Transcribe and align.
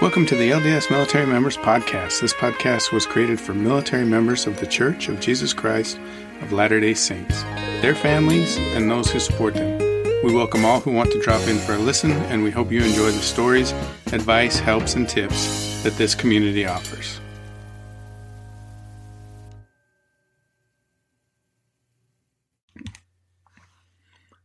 Welcome 0.00 0.26
to 0.26 0.36
the 0.36 0.52
LDS 0.52 0.92
Military 0.92 1.26
Members 1.26 1.56
Podcast. 1.56 2.20
This 2.20 2.32
podcast 2.32 2.92
was 2.92 3.04
created 3.04 3.40
for 3.40 3.52
military 3.52 4.04
members 4.04 4.46
of 4.46 4.60
the 4.60 4.66
Church 4.66 5.08
of 5.08 5.18
Jesus 5.18 5.52
Christ 5.52 5.98
of 6.40 6.52
Latter 6.52 6.78
day 6.78 6.94
Saints, 6.94 7.42
their 7.82 7.96
families, 7.96 8.58
and 8.58 8.88
those 8.88 9.10
who 9.10 9.18
support 9.18 9.54
them. 9.54 9.76
We 10.22 10.32
welcome 10.32 10.64
all 10.64 10.78
who 10.78 10.92
want 10.92 11.10
to 11.10 11.20
drop 11.20 11.44
in 11.48 11.58
for 11.58 11.74
a 11.74 11.78
listen, 11.78 12.12
and 12.12 12.44
we 12.44 12.52
hope 12.52 12.70
you 12.70 12.80
enjoy 12.80 13.10
the 13.10 13.18
stories, 13.18 13.72
advice, 14.12 14.60
helps, 14.60 14.94
and 14.94 15.08
tips 15.08 15.82
that 15.82 15.94
this 15.94 16.14
community 16.14 16.64
offers. 16.64 17.20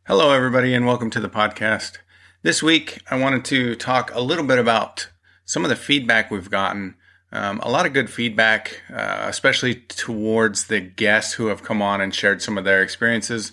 Hello, 0.08 0.32
everybody, 0.32 0.74
and 0.74 0.88
welcome 0.88 1.12
to 1.12 1.20
the 1.20 1.30
podcast. 1.30 2.00
This 2.42 2.64
week, 2.64 3.04
I 3.12 3.20
wanted 3.20 3.46
to 3.46 3.76
talk 3.76 4.10
a 4.16 4.20
little 4.20 4.46
bit 4.46 4.58
about 4.58 5.10
some 5.54 5.64
of 5.64 5.70
the 5.70 5.76
feedback 5.76 6.32
we've 6.32 6.50
gotten, 6.50 6.96
um, 7.32 7.60
a 7.60 7.70
lot 7.70 7.86
of 7.86 7.94
good 7.94 8.10
feedback, 8.10 8.82
uh, 8.92 9.26
especially 9.28 9.76
towards 9.76 10.66
the 10.66 10.80
guests 10.80 11.34
who 11.34 11.46
have 11.46 11.62
come 11.62 11.80
on 11.80 12.02
and 12.02 12.16
shared 12.16 12.42
some 12.42 12.58
of 12.58 12.64
their 12.64 12.82
experiences 12.82 13.52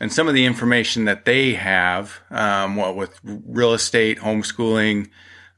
and 0.00 0.12
some 0.12 0.26
of 0.26 0.34
the 0.34 0.44
information 0.44 1.04
that 1.04 1.26
they 1.26 1.52
have, 1.54 2.18
um, 2.32 2.74
what 2.74 2.96
with 2.96 3.20
real 3.22 3.72
estate, 3.74 4.18
homeschooling, 4.18 5.08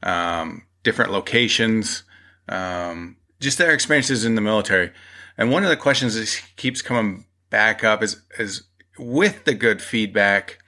um, 0.03 0.61
different 0.83 1.11
locations, 1.11 2.03
um, 2.49 3.17
just 3.39 3.57
their 3.57 3.73
experiences 3.73 4.25
in 4.25 4.35
the 4.35 4.41
military. 4.41 4.91
And 5.39 5.51
one 5.51 5.63
of 5.63 5.69
the 5.69 5.75
questions 5.75 6.13
that 6.13 6.55
keeps 6.55 6.83
coming 6.83 7.25
back 7.49 7.83
up 7.83 8.03
is, 8.03 8.21
is 8.37 8.61
with 8.99 9.45
the 9.45 9.55
good 9.55 9.81
feedback, 9.81 10.59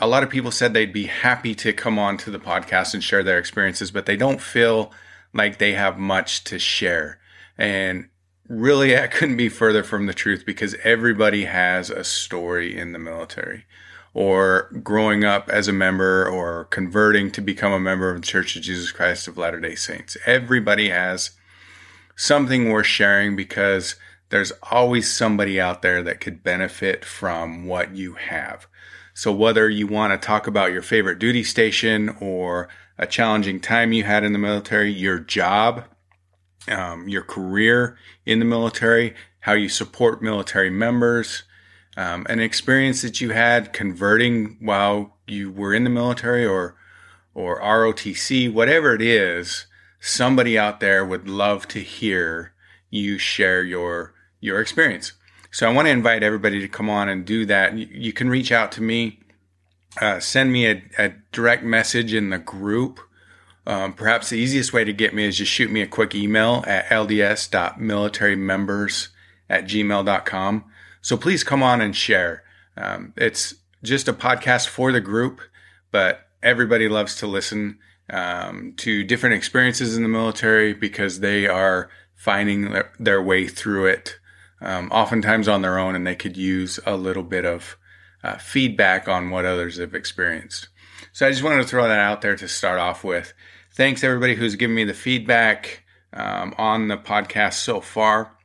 a 0.00 0.06
lot 0.06 0.22
of 0.22 0.30
people 0.30 0.50
said 0.50 0.72
they'd 0.72 0.92
be 0.92 1.06
happy 1.06 1.54
to 1.56 1.72
come 1.72 1.98
on 1.98 2.16
to 2.18 2.30
the 2.30 2.38
podcast 2.38 2.94
and 2.94 3.04
share 3.04 3.22
their 3.22 3.38
experiences, 3.38 3.90
but 3.90 4.06
they 4.06 4.16
don't 4.16 4.40
feel 4.40 4.92
like 5.34 5.58
they 5.58 5.72
have 5.72 5.98
much 5.98 6.42
to 6.44 6.58
share. 6.58 7.20
And 7.58 8.08
really, 8.48 8.98
I 8.98 9.06
couldn't 9.06 9.36
be 9.36 9.50
further 9.50 9.84
from 9.84 10.06
the 10.06 10.14
truth 10.14 10.44
because 10.46 10.74
everybody 10.82 11.44
has 11.44 11.90
a 11.90 12.02
story 12.02 12.76
in 12.76 12.92
the 12.92 12.98
military 12.98 13.66
or 14.12 14.70
growing 14.82 15.24
up 15.24 15.48
as 15.50 15.68
a 15.68 15.72
member 15.72 16.26
or 16.26 16.64
converting 16.64 17.30
to 17.30 17.40
become 17.40 17.72
a 17.72 17.78
member 17.78 18.10
of 18.10 18.20
the 18.20 18.26
Church 18.26 18.56
of 18.56 18.62
Jesus 18.62 18.90
Christ 18.90 19.28
of 19.28 19.38
Latter 19.38 19.60
day 19.60 19.74
Saints. 19.74 20.16
Everybody 20.26 20.88
has 20.88 21.32
something 22.16 22.70
worth 22.70 22.86
sharing 22.86 23.36
because 23.36 23.96
there's 24.30 24.52
always 24.70 25.12
somebody 25.12 25.60
out 25.60 25.82
there 25.82 26.02
that 26.02 26.20
could 26.20 26.42
benefit 26.42 27.04
from 27.04 27.66
what 27.66 27.94
you 27.94 28.14
have. 28.14 28.66
So 29.14 29.32
whether 29.32 29.68
you 29.68 29.86
want 29.86 30.12
to 30.12 30.26
talk 30.26 30.46
about 30.46 30.72
your 30.72 30.82
favorite 30.82 31.18
duty 31.18 31.44
station 31.44 32.16
or 32.20 32.68
a 32.98 33.06
challenging 33.06 33.60
time 33.60 33.92
you 33.92 34.04
had 34.04 34.24
in 34.24 34.32
the 34.32 34.38
military, 34.38 34.90
your 34.90 35.18
job, 35.18 35.84
um, 36.68 37.08
your 37.08 37.22
career 37.22 37.96
in 38.26 38.38
the 38.38 38.44
military, 38.44 39.14
how 39.40 39.52
you 39.52 39.68
support 39.68 40.22
military 40.22 40.70
members, 40.70 41.44
um, 41.96 42.26
an 42.28 42.40
experience 42.40 43.02
that 43.02 43.20
you 43.20 43.30
had 43.30 43.72
converting 43.72 44.56
while 44.60 45.16
you 45.26 45.50
were 45.50 45.74
in 45.74 45.84
the 45.84 45.90
military 45.90 46.46
or 46.46 46.76
or 47.32 47.60
ROTC, 47.60 48.52
whatever 48.52 48.94
it 48.94 49.00
is, 49.00 49.66
somebody 50.00 50.58
out 50.58 50.80
there 50.80 51.04
would 51.04 51.28
love 51.28 51.68
to 51.68 51.80
hear 51.80 52.52
you 52.90 53.18
share 53.18 53.62
your 53.62 54.14
your 54.40 54.60
experience. 54.60 55.12
So 55.50 55.68
I 55.68 55.72
want 55.72 55.86
to 55.86 55.92
invite 55.92 56.22
everybody 56.22 56.60
to 56.60 56.68
come 56.68 56.88
on 56.88 57.08
and 57.08 57.24
do 57.24 57.44
that. 57.46 57.76
You 57.76 58.12
can 58.12 58.30
reach 58.30 58.52
out 58.52 58.70
to 58.72 58.82
me, 58.82 59.18
uh, 60.00 60.20
send 60.20 60.52
me 60.52 60.66
a, 60.66 60.80
a, 60.96 61.12
direct 61.32 61.64
message 61.64 62.14
in 62.14 62.30
the 62.30 62.38
group. 62.38 63.00
Um, 63.66 63.92
perhaps 63.92 64.30
the 64.30 64.38
easiest 64.38 64.72
way 64.72 64.84
to 64.84 64.92
get 64.92 65.12
me 65.12 65.24
is 65.24 65.38
just 65.38 65.50
shoot 65.50 65.68
me 65.70 65.82
a 65.82 65.88
quick 65.88 66.14
email 66.14 66.62
at 66.66 66.86
lds.militarymembers 66.86 69.08
at 69.48 69.64
gmail.com. 69.64 70.64
So 71.02 71.16
please 71.16 71.42
come 71.42 71.64
on 71.64 71.80
and 71.80 71.96
share. 71.96 72.44
Um, 72.76 73.12
it's 73.16 73.54
just 73.82 74.06
a 74.08 74.12
podcast 74.12 74.68
for 74.68 74.92
the 74.92 75.00
group, 75.00 75.40
but 75.90 76.28
everybody 76.42 76.88
loves 76.88 77.16
to 77.16 77.26
listen 77.26 77.78
um, 78.08 78.74
to 78.78 79.02
different 79.02 79.34
experiences 79.34 79.96
in 79.96 80.04
the 80.04 80.08
military 80.08 80.74
because 80.74 81.18
they 81.20 81.48
are 81.48 81.90
finding 82.14 82.70
their, 82.70 82.92
their 82.98 83.22
way 83.22 83.48
through 83.48 83.86
it 83.86 84.19
um, 84.60 84.90
oftentimes 84.90 85.48
on 85.48 85.62
their 85.62 85.78
own, 85.78 85.94
and 85.94 86.06
they 86.06 86.16
could 86.16 86.36
use 86.36 86.78
a 86.86 86.96
little 86.96 87.22
bit 87.22 87.44
of 87.44 87.76
uh, 88.22 88.36
feedback 88.38 89.08
on 89.08 89.30
what 89.30 89.44
others 89.44 89.78
have 89.78 89.94
experienced. 89.94 90.68
So 91.12 91.26
I 91.26 91.30
just 91.30 91.42
wanted 91.42 91.62
to 91.62 91.68
throw 91.68 91.88
that 91.88 91.98
out 91.98 92.20
there 92.20 92.36
to 92.36 92.48
start 92.48 92.78
off 92.78 93.02
with. 93.02 93.32
Thanks 93.72 94.04
everybody 94.04 94.34
who's 94.34 94.56
given 94.56 94.76
me 94.76 94.84
the 94.84 94.94
feedback 94.94 95.84
um, 96.12 96.54
on 96.58 96.88
the 96.88 96.96
podcast 96.96 97.54
so 97.54 97.80
far. 97.80 98.36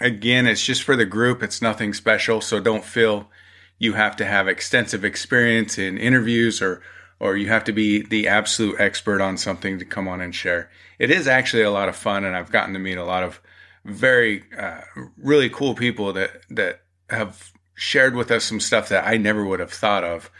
Again, 0.00 0.46
it's 0.46 0.64
just 0.64 0.82
for 0.82 0.96
the 0.96 1.06
group. 1.06 1.42
It's 1.42 1.62
nothing 1.62 1.94
special, 1.94 2.40
so 2.40 2.60
don't 2.60 2.84
feel 2.84 3.30
you 3.78 3.92
have 3.92 4.16
to 4.16 4.24
have 4.24 4.48
extensive 4.48 5.04
experience 5.04 5.78
in 5.78 5.98
interviews 5.98 6.60
or 6.60 6.82
or 7.18 7.34
you 7.34 7.48
have 7.48 7.64
to 7.64 7.72
be 7.72 8.02
the 8.02 8.28
absolute 8.28 8.78
expert 8.78 9.22
on 9.22 9.38
something 9.38 9.78
to 9.78 9.86
come 9.86 10.06
on 10.06 10.20
and 10.20 10.34
share. 10.34 10.70
It 10.98 11.10
is 11.10 11.26
actually 11.26 11.62
a 11.62 11.70
lot 11.70 11.88
of 11.88 11.96
fun, 11.96 12.24
and 12.24 12.36
I've 12.36 12.52
gotten 12.52 12.74
to 12.74 12.78
meet 12.78 12.98
a 12.98 13.04
lot 13.04 13.22
of 13.22 13.40
very 13.86 14.44
uh, 14.58 14.80
really 15.16 15.48
cool 15.48 15.74
people 15.74 16.12
that 16.12 16.42
that 16.50 16.82
have 17.08 17.52
shared 17.74 18.14
with 18.16 18.30
us 18.30 18.44
some 18.44 18.60
stuff 18.60 18.88
that 18.88 19.06
I 19.06 19.16
never 19.16 19.44
would 19.44 19.60
have 19.60 19.72
thought 19.72 20.04
of, 20.04 20.30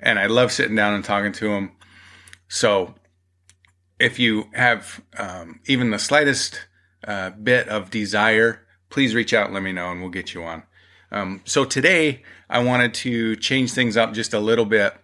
and 0.00 0.18
I 0.18 0.26
love 0.26 0.52
sitting 0.52 0.76
down 0.76 0.94
and 0.94 1.04
talking 1.04 1.32
to 1.32 1.48
them. 1.48 1.72
So, 2.48 2.94
if 3.98 4.18
you 4.18 4.46
have 4.54 5.02
um, 5.16 5.60
even 5.66 5.90
the 5.90 5.98
slightest 5.98 6.66
uh, 7.06 7.30
bit 7.30 7.68
of 7.68 7.90
desire, 7.90 8.66
please 8.90 9.14
reach 9.14 9.32
out 9.32 9.52
let 9.52 9.62
me 9.62 9.72
know, 9.72 9.90
and 9.90 10.00
we'll 10.00 10.10
get 10.10 10.34
you 10.34 10.42
on. 10.42 10.64
Um, 11.12 11.42
so 11.44 11.64
today, 11.64 12.22
I 12.50 12.62
wanted 12.62 12.92
to 12.94 13.36
change 13.36 13.72
things 13.72 13.96
up 13.96 14.12
just 14.12 14.34
a 14.34 14.40
little 14.40 14.64
bit 14.64 14.94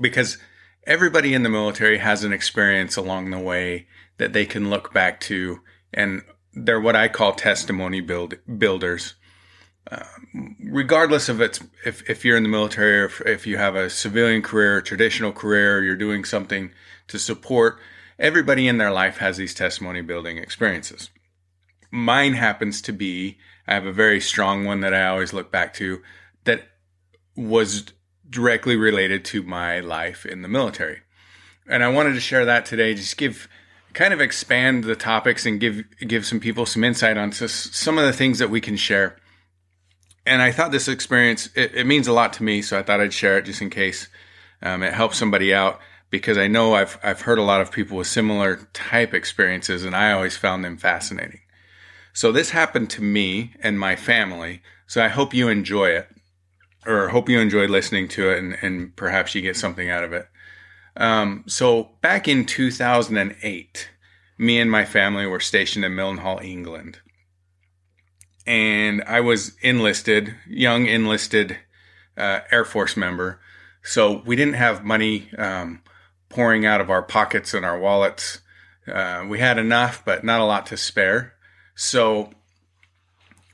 because 0.00 0.38
everybody 0.84 1.32
in 1.34 1.42
the 1.42 1.48
military 1.48 1.98
has 1.98 2.24
an 2.24 2.32
experience 2.32 2.96
along 2.96 3.30
the 3.30 3.38
way 3.38 3.86
that 4.18 4.32
they 4.32 4.44
can 4.44 4.68
look 4.68 4.92
back 4.92 5.20
to 5.20 5.60
and 5.94 6.22
they're 6.54 6.80
what 6.80 6.96
I 6.96 7.08
call 7.08 7.32
testimony 7.32 8.00
build 8.00 8.34
builders. 8.58 9.14
Uh, 9.90 10.04
regardless 10.60 11.28
of 11.28 11.40
it's 11.40 11.60
if, 11.84 12.08
if 12.08 12.24
you're 12.24 12.36
in 12.36 12.44
the 12.44 12.48
military 12.48 13.00
or 13.00 13.06
if, 13.06 13.20
if 13.22 13.46
you 13.46 13.56
have 13.56 13.74
a 13.74 13.90
civilian 13.90 14.40
career, 14.40 14.78
a 14.78 14.82
traditional 14.82 15.32
career, 15.32 15.82
you're 15.82 15.96
doing 15.96 16.24
something 16.24 16.70
to 17.08 17.18
support, 17.18 17.78
everybody 18.18 18.68
in 18.68 18.78
their 18.78 18.92
life 18.92 19.18
has 19.18 19.36
these 19.36 19.54
testimony 19.54 20.00
building 20.00 20.38
experiences. 20.38 21.10
Mine 21.90 22.34
happens 22.34 22.80
to 22.82 22.92
be, 22.92 23.38
I 23.66 23.74
have 23.74 23.86
a 23.86 23.92
very 23.92 24.20
strong 24.20 24.64
one 24.64 24.80
that 24.80 24.94
I 24.94 25.06
always 25.06 25.32
look 25.32 25.50
back 25.50 25.74
to 25.74 26.00
that 26.44 26.68
was 27.36 27.86
directly 28.30 28.76
related 28.76 29.24
to 29.26 29.42
my 29.42 29.80
life 29.80 30.24
in 30.24 30.42
the 30.42 30.48
military. 30.48 31.00
And 31.68 31.82
I 31.82 31.88
wanted 31.88 32.14
to 32.14 32.20
share 32.20 32.44
that 32.44 32.66
today, 32.66 32.94
just 32.94 33.16
give 33.16 33.48
kind 33.94 34.12
of 34.14 34.20
expand 34.20 34.84
the 34.84 34.96
topics 34.96 35.46
and 35.46 35.60
give 35.60 35.84
give 36.00 36.26
some 36.26 36.40
people 36.40 36.66
some 36.66 36.84
insight 36.84 37.16
on 37.16 37.32
some 37.32 37.98
of 37.98 38.04
the 38.04 38.12
things 38.12 38.38
that 38.38 38.50
we 38.50 38.60
can 38.60 38.76
share. 38.76 39.16
And 40.24 40.40
I 40.40 40.52
thought 40.52 40.70
this 40.70 40.88
experience 40.88 41.50
it, 41.54 41.74
it 41.74 41.86
means 41.86 42.06
a 42.06 42.12
lot 42.12 42.32
to 42.34 42.42
me, 42.42 42.62
so 42.62 42.78
I 42.78 42.82
thought 42.82 43.00
I'd 43.00 43.12
share 43.12 43.38
it 43.38 43.44
just 43.44 43.62
in 43.62 43.70
case 43.70 44.08
um, 44.62 44.82
it 44.82 44.94
helps 44.94 45.18
somebody 45.18 45.52
out 45.52 45.80
because 46.10 46.38
I 46.38 46.46
know 46.46 46.74
I've 46.74 46.98
I've 47.02 47.22
heard 47.22 47.38
a 47.38 47.42
lot 47.42 47.60
of 47.60 47.72
people 47.72 47.96
with 47.96 48.06
similar 48.06 48.68
type 48.72 49.14
experiences, 49.14 49.84
and 49.84 49.96
I 49.96 50.12
always 50.12 50.36
found 50.36 50.64
them 50.64 50.76
fascinating. 50.76 51.40
So 52.12 52.30
this 52.30 52.50
happened 52.50 52.90
to 52.90 53.02
me 53.02 53.54
and 53.60 53.80
my 53.80 53.96
family. 53.96 54.62
So 54.86 55.02
I 55.02 55.08
hope 55.08 55.32
you 55.32 55.48
enjoy 55.48 55.90
it, 55.90 56.08
or 56.86 57.08
hope 57.08 57.28
you 57.28 57.40
enjoyed 57.40 57.70
listening 57.70 58.08
to 58.08 58.30
it, 58.30 58.38
and, 58.38 58.58
and 58.60 58.94
perhaps 58.94 59.34
you 59.34 59.40
get 59.40 59.56
something 59.56 59.88
out 59.88 60.04
of 60.04 60.12
it. 60.12 60.28
Um, 60.96 61.44
so 61.46 61.90
back 62.00 62.28
in 62.28 62.44
2008, 62.44 63.90
me 64.38 64.58
and 64.58 64.70
my 64.70 64.84
family 64.84 65.26
were 65.26 65.40
stationed 65.40 65.84
in 65.84 65.92
Mildenhall, 65.92 66.42
England. 66.42 67.00
And 68.46 69.02
I 69.06 69.20
was 69.20 69.56
enlisted, 69.62 70.34
young 70.48 70.86
enlisted 70.86 71.58
uh, 72.16 72.40
Air 72.50 72.64
Force 72.64 72.96
member. 72.96 73.40
So 73.82 74.22
we 74.26 74.36
didn't 74.36 74.54
have 74.54 74.84
money 74.84 75.30
um, 75.38 75.82
pouring 76.28 76.66
out 76.66 76.80
of 76.80 76.90
our 76.90 77.02
pockets 77.02 77.54
and 77.54 77.64
our 77.64 77.78
wallets. 77.78 78.40
Uh, 78.86 79.24
we 79.28 79.38
had 79.38 79.58
enough, 79.58 80.04
but 80.04 80.24
not 80.24 80.40
a 80.40 80.44
lot 80.44 80.66
to 80.66 80.76
spare. 80.76 81.34
So 81.74 82.32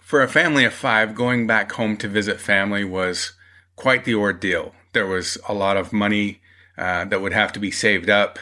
for 0.01 0.23
a 0.23 0.29
family 0.29 0.65
of 0.65 0.73
five, 0.73 1.15
going 1.15 1.47
back 1.47 1.73
home 1.73 1.97
to 1.99 2.09
visit 2.09 2.41
family 2.41 2.85
was 2.85 3.33
quite 3.77 4.05
the 4.05 4.15
ordeal. 4.15 4.73
There 4.95 5.07
was 5.07 5.37
a 5.47 5.53
lot 5.53 5.77
of 5.77 5.93
money 5.93 6.41
uh, 6.79 7.05
that 7.07 7.21
would 7.21 7.33
have 7.33 7.53
to 7.53 7.61
be 7.61 7.71
saved 7.71 8.09
up. 8.09 8.39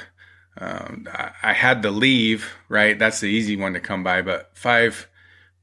Um, 0.59 1.09
I, 1.13 1.31
I 1.43 1.53
had 1.53 1.83
to 1.83 1.91
leave, 1.91 2.53
right? 2.69 2.99
That's 2.99 3.21
the 3.21 3.29
easy 3.29 3.57
one 3.57 3.73
to 3.73 3.81
come 3.81 4.03
by, 4.03 4.23
but 4.23 4.51
five 4.55 5.09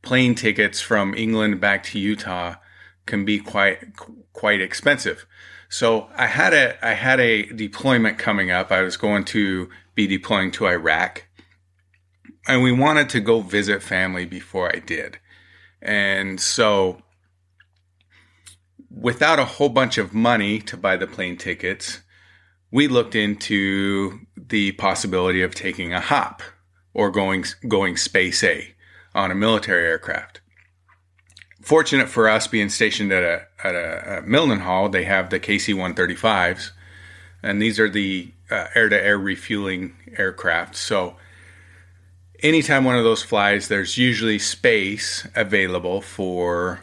plane 0.01 0.35
tickets 0.35 0.81
from 0.81 1.13
England 1.13 1.61
back 1.61 1.83
to 1.83 1.99
Utah 1.99 2.55
can 3.05 3.25
be 3.25 3.39
quite 3.39 3.95
quite 4.33 4.61
expensive. 4.61 5.25
So 5.69 6.09
I 6.15 6.27
had 6.27 6.53
a 6.53 6.85
I 6.85 6.93
had 6.93 7.19
a 7.19 7.43
deployment 7.43 8.17
coming 8.17 8.51
up. 8.51 8.71
I 8.71 8.81
was 8.81 8.97
going 8.97 9.25
to 9.25 9.69
be 9.95 10.07
deploying 10.07 10.51
to 10.51 10.67
Iraq. 10.67 11.27
And 12.47 12.61
we 12.61 12.71
wanted 12.71 13.09
to 13.09 13.19
go 13.21 13.39
visit 13.39 13.81
family 13.81 14.25
before 14.25 14.69
I 14.75 14.79
did. 14.79 15.17
And 15.81 16.39
so, 16.39 17.01
without 18.89 19.39
a 19.39 19.45
whole 19.45 19.69
bunch 19.69 19.97
of 19.97 20.13
money 20.13 20.59
to 20.59 20.75
buy 20.75 20.97
the 20.97 21.07
plane 21.07 21.37
tickets, 21.37 22.02
we 22.73 22.87
looked 22.87 23.13
into 23.13 24.21
the 24.35 24.71
possibility 24.73 25.43
of 25.43 25.53
taking 25.53 25.93
a 25.93 26.01
hop 26.01 26.41
or 26.91 27.11
going 27.11 27.45
going 27.67 27.95
space 27.95 28.43
A 28.43 28.73
on 29.13 29.29
a 29.29 29.35
military 29.35 29.85
aircraft. 29.85 30.41
Fortunate 31.61 32.09
for 32.09 32.27
us, 32.27 32.47
being 32.47 32.69
stationed 32.69 33.11
at 33.13 33.23
a 33.23 33.47
at 33.63 33.75
a, 33.75 34.17
a 34.17 34.21
Mildenhall, 34.23 34.91
they 34.91 35.03
have 35.03 35.29
the 35.29 35.39
KC-135s, 35.39 36.71
and 37.43 37.61
these 37.61 37.79
are 37.79 37.89
the 37.89 38.33
uh, 38.49 38.65
air-to-air 38.73 39.19
refueling 39.19 39.95
aircraft. 40.17 40.75
So 40.75 41.15
anytime 42.41 42.83
one 42.83 42.97
of 42.97 43.03
those 43.03 43.21
flies, 43.21 43.67
there's 43.67 43.99
usually 43.99 44.39
space 44.39 45.27
available 45.35 46.01
for 46.01 46.81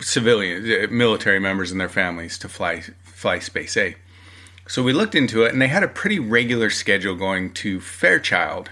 civilians, 0.00 0.90
military 0.90 1.38
members 1.38 1.70
and 1.70 1.80
their 1.80 1.88
families 1.88 2.36
to 2.38 2.48
fly 2.48 2.80
fly 3.04 3.38
Space 3.38 3.76
A. 3.76 3.94
So 4.66 4.82
we 4.82 4.92
looked 4.92 5.14
into 5.14 5.44
it, 5.44 5.52
and 5.52 5.60
they 5.60 5.68
had 5.68 5.82
a 5.82 5.88
pretty 5.88 6.18
regular 6.18 6.70
schedule 6.70 7.14
going 7.14 7.52
to 7.54 7.80
Fairchild 7.80 8.70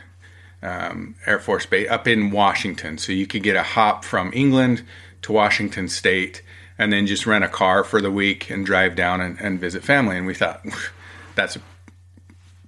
um, 0.62 1.17
Air 1.27 1.39
Force 1.39 1.67
Base 1.67 1.91
up 1.91 2.09
in 2.09 2.31
Washington. 2.31 2.97
So 2.97 3.12
you 3.12 3.27
could 3.27 3.43
get 3.43 3.56
a 3.56 3.62
hop 3.62 4.05
from 4.05 4.31
England 4.33 4.85
to 5.23 5.33
Washington 5.33 5.89
State, 5.89 6.43
and 6.79 6.93
then 6.93 7.06
just 7.06 7.27
rent 7.27 7.44
a 7.44 7.49
car 7.49 7.85
for 7.85 8.00
the 8.00 8.11
week 8.11 8.50
and 8.50 8.65
drive 8.65 8.97
down 8.97 9.21
and, 9.21 9.39
and 9.41 9.61
visit 9.61 9.85
family. 9.85 10.17
And 10.17 10.27
we 10.27 10.35
thought 10.35 10.65
that's 11.35 11.59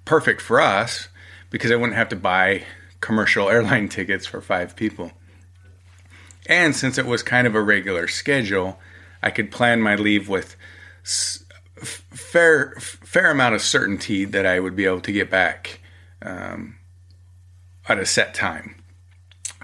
perfect 0.05 0.41
for 0.41 0.61
us 0.61 1.09
because 1.49 1.71
I 1.71 1.75
wouldn't 1.75 1.97
have 1.97 2.09
to 2.09 2.15
buy 2.15 2.63
commercial 3.01 3.49
airline 3.49 3.89
tickets 3.89 4.25
for 4.25 4.41
five 4.41 4.75
people. 4.75 5.11
And 6.47 6.75
since 6.75 6.99
it 6.99 7.07
was 7.07 7.23
kind 7.23 7.47
of 7.47 7.55
a 7.55 7.61
regular 7.61 8.07
schedule, 8.07 8.79
I 9.23 9.31
could 9.31 9.51
plan 9.51 9.81
my 9.81 9.95
leave 9.95 10.29
with 10.29 10.55
fair 11.83 12.73
fair 12.79 13.31
amount 13.31 13.55
of 13.55 13.61
certainty 13.61 14.25
that 14.25 14.45
I 14.45 14.59
would 14.59 14.75
be 14.75 14.85
able 14.85 15.01
to 15.01 15.11
get 15.11 15.29
back 15.29 15.79
um, 16.21 16.77
at 17.87 17.99
a 17.99 18.05
set 18.05 18.33
time. 18.33 18.75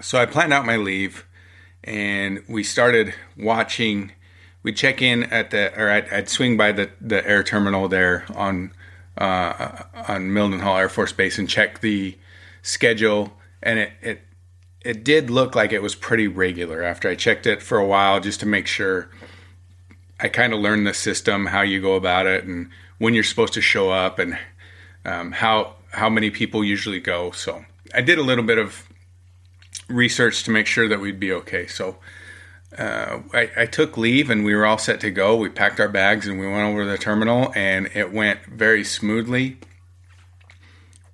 So 0.00 0.18
I 0.18 0.26
planned 0.26 0.52
out 0.52 0.66
my 0.66 0.76
leave, 0.76 1.26
and 1.84 2.42
we 2.48 2.62
started 2.62 3.14
watching. 3.36 4.12
We'd 4.62 4.76
check 4.76 5.02
in 5.02 5.24
at 5.24 5.50
the, 5.50 5.76
or 5.76 5.90
I'd, 5.90 6.08
I'd 6.12 6.28
swing 6.28 6.56
by 6.56 6.70
the, 6.70 6.90
the 7.00 7.26
air 7.26 7.42
terminal 7.42 7.88
there 7.88 8.24
on 8.34 8.72
uh, 9.18 9.82
on 10.08 10.28
Mildenhall 10.30 10.78
Air 10.78 10.88
Force 10.88 11.12
Base 11.12 11.38
and 11.38 11.48
check 11.48 11.80
the 11.80 12.16
schedule, 12.62 13.32
and 13.62 13.78
it, 13.78 13.92
it 14.00 14.20
it 14.84 15.04
did 15.04 15.30
look 15.30 15.54
like 15.54 15.72
it 15.72 15.82
was 15.82 15.94
pretty 15.94 16.28
regular. 16.28 16.82
After 16.82 17.08
I 17.08 17.14
checked 17.14 17.46
it 17.46 17.62
for 17.62 17.78
a 17.78 17.86
while, 17.86 18.20
just 18.20 18.40
to 18.40 18.46
make 18.46 18.66
sure, 18.66 19.10
I 20.22 20.28
kind 20.28 20.54
of 20.54 20.60
learned 20.60 20.86
the 20.86 20.94
system, 20.94 21.46
how 21.46 21.62
you 21.62 21.80
go 21.80 21.94
about 21.94 22.26
it, 22.26 22.44
and 22.44 22.70
when 22.98 23.12
you're 23.12 23.24
supposed 23.24 23.54
to 23.54 23.60
show 23.60 23.90
up, 23.90 24.18
and 24.18 24.38
um, 25.04 25.32
how 25.32 25.74
how 25.90 26.08
many 26.08 26.30
people 26.30 26.64
usually 26.64 27.00
go. 27.00 27.32
So 27.32 27.64
I 27.94 28.00
did 28.00 28.18
a 28.18 28.22
little 28.22 28.44
bit 28.44 28.58
of 28.58 28.88
research 29.88 30.44
to 30.44 30.50
make 30.50 30.66
sure 30.66 30.88
that 30.88 31.00
we'd 31.00 31.20
be 31.20 31.32
okay. 31.32 31.66
So 31.66 31.98
uh, 32.78 33.20
I, 33.34 33.50
I, 33.56 33.66
took 33.66 33.98
leave 33.98 34.30
and 34.30 34.44
we 34.44 34.54
were 34.54 34.64
all 34.64 34.78
set 34.78 35.00
to 35.00 35.10
go. 35.10 35.36
We 35.36 35.50
packed 35.50 35.78
our 35.78 35.88
bags 35.88 36.26
and 36.26 36.40
we 36.40 36.46
went 36.46 36.70
over 36.70 36.84
to 36.84 36.90
the 36.90 36.96
terminal 36.96 37.52
and 37.54 37.90
it 37.94 38.12
went 38.12 38.46
very 38.46 38.82
smoothly. 38.82 39.58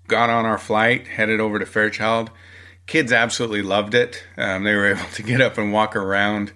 Got 0.06 0.30
on 0.30 0.46
our 0.46 0.58
flight, 0.58 1.08
headed 1.08 1.40
over 1.40 1.58
to 1.58 1.66
Fairchild. 1.66 2.30
Kids 2.86 3.12
absolutely 3.12 3.62
loved 3.62 3.94
it. 3.94 4.22
Um, 4.36 4.62
they 4.62 4.74
were 4.74 4.86
able 4.94 5.10
to 5.14 5.22
get 5.22 5.40
up 5.40 5.58
and 5.58 5.72
walk 5.72 5.96
around. 5.96 6.52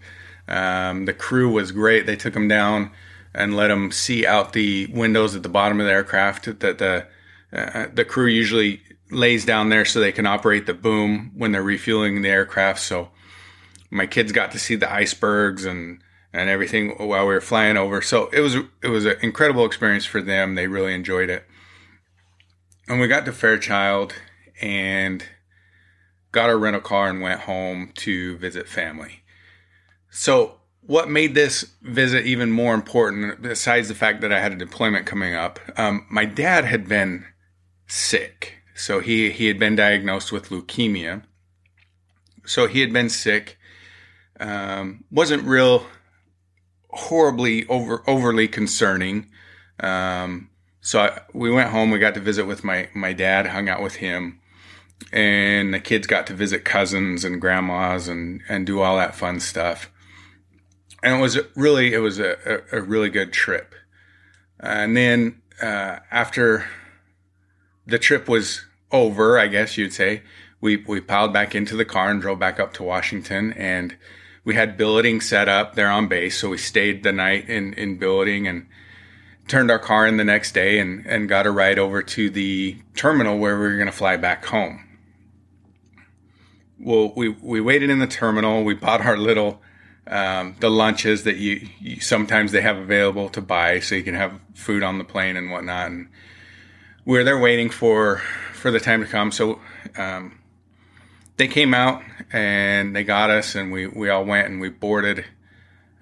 Um, 0.49 1.05
the 1.05 1.15
crew 1.15 1.50
was 1.50 1.73
great. 1.73 2.06
They 2.06 2.17
took 2.17 2.35
them 2.35 2.49
down 2.49 2.91
and 3.35 3.56
let 3.56 3.69
them 3.69 3.91
see 3.91 4.27
out 4.27 4.53
the 4.53 4.87
windows 4.87 5.35
at 5.35 5.43
the 5.43 5.49
bottom 5.49 5.81
of 5.81 5.87
the 5.87 5.93
aircraft. 5.93 6.61
That 6.61 6.79
the 6.79 7.06
uh, 7.53 7.87
the 7.93 8.05
crew 8.05 8.27
usually 8.27 8.83
lays 9.11 9.44
down 9.44 9.69
there 9.69 9.85
so 9.85 10.00
they 10.00 10.12
can 10.12 10.27
operate 10.27 10.67
the 10.67 10.75
boom 10.75 11.33
when 11.35 11.53
they're 11.53 11.62
refueling 11.62 12.23
the 12.23 12.29
aircraft. 12.29 12.81
So 12.81 13.11
my 13.91 14.06
kids 14.06 14.33
got 14.33 14.53
to 14.53 14.59
see 14.59 14.75
the 14.75 14.93
icebergs 14.93 15.65
and 15.65 16.03
and 16.33 16.49
everything 16.49 16.91
while 16.97 17.27
we 17.27 17.35
were 17.35 17.41
flying 17.41 17.77
over. 17.77 18.00
So 18.00 18.29
it 18.29 18.41
was 18.41 18.56
it 18.83 18.88
was 18.88 19.05
an 19.05 19.17
incredible 19.23 19.67
experience 19.67 20.05
for 20.05 20.23
them. 20.23 20.55
They 20.55 20.67
really 20.67 20.95
enjoyed 20.95 21.31
it. 21.31 21.45
And 22.88 23.00
we 23.00 23.06
got 23.06 23.25
to 23.27 23.33
Fairchild 23.33 24.15
and 24.61 25.25
got 26.33 26.50
a 26.50 26.56
rental 26.56 26.81
car 26.81 27.09
and 27.09 27.21
went 27.21 27.41
home 27.41 27.93
to 27.97 28.37
visit 28.38 28.69
family. 28.69 29.22
So 30.12 30.61
what 30.82 31.09
made 31.11 31.35
this 31.35 31.73
visit 31.82 32.26
even 32.26 32.53
more 32.53 32.75
important, 32.75 33.43
besides 33.43 33.88
the 33.88 33.94
fact 33.94 34.20
that 34.20 34.32
I 34.32 34.38
had 34.38 34.53
a 34.53 34.56
deployment 34.56 35.06
coming 35.06 35.35
up, 35.35 35.59
um, 35.76 36.06
my 36.09 36.25
dad 36.25 36.64
had 36.64 36.88
been 36.88 37.25
sick. 37.88 38.59
So 38.75 39.00
he 39.00 39.31
he 39.31 39.49
had 39.49 39.59
been 39.59 39.75
diagnosed 39.75 40.31
with 40.31 40.50
leukemia. 40.50 41.23
So 42.44 42.67
he 42.67 42.81
had 42.81 42.93
been 42.93 43.09
sick 43.09 43.59
um, 44.43 45.05
wasn't 45.11 45.44
real 45.44 45.87
horribly 46.91 47.67
over 47.69 48.03
overly 48.09 48.49
concerning. 48.49 49.31
Um, 49.81 50.50
so 50.81 51.00
I, 51.00 51.20
we 51.32 51.50
went 51.50 51.70
home. 51.70 51.91
We 51.91 51.99
got 51.99 52.14
to 52.14 52.20
visit 52.20 52.47
with 52.47 52.64
my 52.64 52.88
my 52.94 53.12
dad. 53.12 53.47
Hung 53.47 53.69
out 53.69 53.82
with 53.82 53.97
him, 53.97 54.41
and 55.12 55.73
the 55.73 55.81
kids 55.81 56.06
got 56.06 56.26
to 56.26 56.35
visit 56.35 56.64
cousins 56.64 57.25
and 57.25 57.41
grandmas 57.41 58.09
and 58.09 58.43
and 58.49 58.67
do 58.67 58.81
all 58.81 58.97
that 58.97 59.14
fun 59.14 59.41
stuff. 59.41 59.91
And 61.02 61.16
it 61.16 61.20
was 61.20 61.38
really 61.56 61.93
it 61.93 61.99
was 61.99 62.19
a, 62.19 62.62
a, 62.72 62.78
a 62.78 62.82
really 62.82 63.10
good 63.10 63.32
trip. 63.32 63.75
And 64.60 64.96
then 64.96 65.43
uh, 65.60 65.99
after 66.10 66.66
the 67.87 67.99
trip 67.99 68.28
was 68.28 68.64
over, 68.90 69.38
I 69.38 69.49
guess 69.49 69.76
you'd 69.76 69.93
say, 69.93 70.22
we 70.60 70.76
we 70.76 71.00
piled 71.00 71.32
back 71.32 71.54
into 71.54 71.76
the 71.76 71.84
car 71.84 72.10
and 72.10 72.20
drove 72.20 72.38
back 72.38 72.60
up 72.60 72.72
to 72.75 72.82
Washington 72.82 73.52
and 73.54 73.96
we 74.44 74.54
had 74.54 74.76
billeting 74.76 75.20
set 75.20 75.49
up 75.49 75.75
there 75.75 75.88
on 75.88 76.08
base, 76.08 76.38
so 76.38 76.50
we 76.50 76.58
stayed 76.58 77.02
the 77.02 77.12
night 77.12 77.49
in 77.49 77.75
in 77.75 77.96
billeting 77.96 78.46
and 78.46 78.66
turned 79.49 79.70
our 79.70 79.78
car 79.78 80.06
in 80.06 80.16
the 80.16 80.25
next 80.25 80.52
day 80.52 80.78
and 80.78 81.06
and 81.06 81.28
got 81.28 81.46
a 81.46 81.50
ride 81.50 81.78
over 81.78 82.02
to 82.02 82.31
the 82.31 82.78
terminal 82.94 83.38
where 83.38 83.56
we 83.58 83.66
were 83.66 83.76
going 83.76 83.87
to 83.87 83.93
fly 83.93 84.16
back 84.16 84.44
home. 84.46 84.84
Well, 86.78 87.12
we 87.14 87.28
we 87.28 87.61
waited 87.61 87.90
in 87.90 88.00
the 88.00 88.06
terminal. 88.06 88.64
We 88.64 88.75
bought 88.75 89.04
our 89.06 89.16
little 89.16 89.62
um, 90.06 90.56
the 90.59 90.71
lunches 90.71 91.25
that 91.25 91.37
you, 91.37 91.68
you, 91.80 92.00
sometimes 92.00 92.52
they 92.52 92.61
have 92.61 92.76
available 92.76 93.28
to 93.30 93.40
buy, 93.40 93.80
so 93.80 93.94
you 93.94 94.02
can 94.02 94.14
have 94.14 94.38
food 94.54 94.82
on 94.82 94.99
the 94.99 95.04
plane 95.04 95.37
and 95.37 95.50
whatnot. 95.50 95.90
And 95.90 96.09
there 97.06 97.38
waiting 97.38 97.71
for 97.71 98.21
for 98.52 98.71
the 98.71 98.80
time 98.80 99.00
to 99.00 99.06
come. 99.06 99.30
So 99.30 99.61
um, 99.97 100.38
they 101.37 101.49
came 101.49 101.75
out 101.75 102.02
and 102.32 102.94
they 102.94 103.04
got 103.04 103.30
us, 103.30 103.54
and 103.54 103.73
we 103.73 103.87
we 103.87 104.09
all 104.09 104.25
went 104.25 104.49
and 104.49 104.61
we 104.61 104.71
boarded 104.71 105.25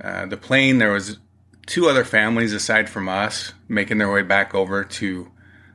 uh, 0.03 0.27
the 0.27 0.37
plane. 0.37 0.79
There 0.79 0.93
was 0.93 1.19
two 1.67 1.89
other 1.89 2.05
families 2.05 2.53
aside 2.53 2.89
from 2.89 3.09
us 3.09 3.53
making 3.69 3.99
their 3.99 4.11
way 4.11 4.23
back 4.23 4.55
over 4.55 4.83
to 4.83 5.31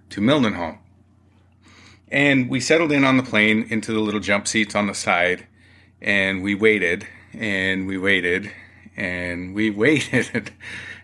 to 0.10 0.22
Mildenhall, 0.22 0.79
and 2.12 2.50
we 2.50 2.60
settled 2.60 2.91
in 2.91 3.03
on 3.03 3.17
the 3.17 3.24
plane 3.24 3.67
into 3.70 3.94
the 3.94 4.00
little 4.00 4.20
jump 4.20 4.48
seats 4.48 4.74
on 4.74 4.88
the 4.88 4.96
side, 4.96 5.46
and 6.01 6.41
we 6.41 6.55
waited 6.55 7.08
and 7.39 7.88
we 7.88 7.98
waited 7.98 8.51
and 8.98 9.54
we 9.54 9.70
waited, 9.84 10.51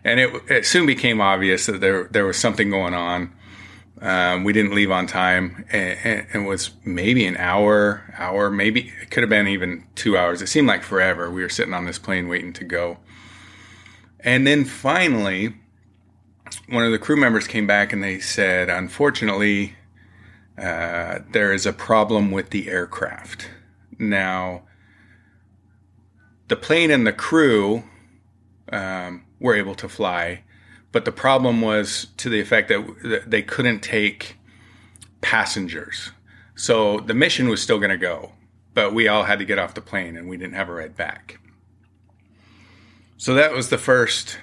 and 0.04 0.20
it, 0.20 0.42
it 0.48 0.66
soon 0.66 0.86
became 0.86 1.20
obvious 1.20 1.66
that 1.66 1.80
there 1.80 2.08
there 2.10 2.24
was 2.24 2.36
something 2.36 2.70
going 2.70 2.94
on 2.94 3.32
um, 4.02 4.42
we 4.42 4.52
didn't 4.52 4.74
leave 4.74 4.90
on 4.90 5.06
time. 5.06 5.64
And, 5.70 6.26
it 6.34 6.46
was 6.46 6.72
maybe 6.84 7.24
an 7.24 7.36
hour, 7.36 8.02
hour, 8.18 8.50
maybe 8.50 8.92
it 9.00 9.10
could 9.10 9.22
have 9.22 9.30
been 9.30 9.46
even 9.46 9.86
two 9.94 10.18
hours. 10.18 10.42
It 10.42 10.48
seemed 10.48 10.66
like 10.66 10.82
forever. 10.82 11.30
We 11.30 11.42
were 11.42 11.48
sitting 11.48 11.72
on 11.72 11.84
this 11.84 11.98
plane 11.98 12.28
waiting 12.28 12.52
to 12.54 12.64
go. 12.64 12.98
And 14.20 14.46
then 14.46 14.64
finally, 14.64 15.54
one 16.68 16.84
of 16.84 16.90
the 16.90 16.98
crew 16.98 17.16
members 17.16 17.46
came 17.46 17.66
back 17.66 17.92
and 17.92 18.02
they 18.02 18.18
said, 18.18 18.68
unfortunately, 18.68 19.76
uh, 20.58 21.20
there 21.30 21.52
is 21.52 21.64
a 21.64 21.72
problem 21.72 22.32
with 22.32 22.50
the 22.50 22.68
aircraft. 22.68 23.48
Now, 23.98 24.62
the 26.52 26.56
plane 26.56 26.90
and 26.90 27.06
the 27.06 27.12
crew 27.12 27.82
um, 28.70 29.24
were 29.40 29.54
able 29.54 29.74
to 29.74 29.88
fly 29.88 30.42
but 30.92 31.06
the 31.06 31.12
problem 31.12 31.62
was 31.62 32.08
to 32.18 32.28
the 32.28 32.38
effect 32.38 32.68
that 32.68 33.24
they 33.26 33.42
couldn't 33.42 33.80
take 33.80 34.36
passengers. 35.22 36.12
So 36.54 37.00
the 37.00 37.14
mission 37.14 37.48
was 37.48 37.62
still 37.62 37.78
going 37.78 37.90
to 37.90 37.96
go, 37.96 38.32
but 38.74 38.92
we 38.92 39.08
all 39.08 39.24
had 39.24 39.38
to 39.38 39.46
get 39.46 39.58
off 39.58 39.72
the 39.74 39.80
plane 39.80 40.16
and 40.16 40.28
we 40.28 40.36
didn't 40.36 40.54
have 40.54 40.68
a 40.68 40.74
ride 40.74 40.94
back. 40.94 41.40
So 43.16 43.34
that 43.34 43.52
was 43.52 43.70
the 43.70 43.78
first 43.78 44.38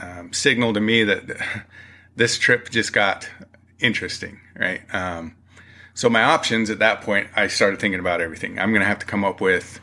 um, 0.00 0.32
signal 0.32 0.74
to 0.74 0.80
me 0.80 1.04
that 1.04 1.24
this 2.16 2.38
trip 2.38 2.68
just 2.68 2.92
got 2.92 3.28
interesting, 3.78 4.38
right? 4.58 4.82
Um, 4.94 5.36
so 5.94 6.10
my 6.10 6.22
options 6.22 6.68
at 6.68 6.80
that 6.80 7.00
point, 7.00 7.28
I 7.34 7.46
started 7.46 7.80
thinking 7.80 8.00
about 8.00 8.20
everything. 8.20 8.58
I'm 8.58 8.70
going 8.70 8.82
to 8.82 8.88
have 8.88 8.98
to 8.98 9.06
come 9.06 9.24
up 9.24 9.40
with 9.40 9.80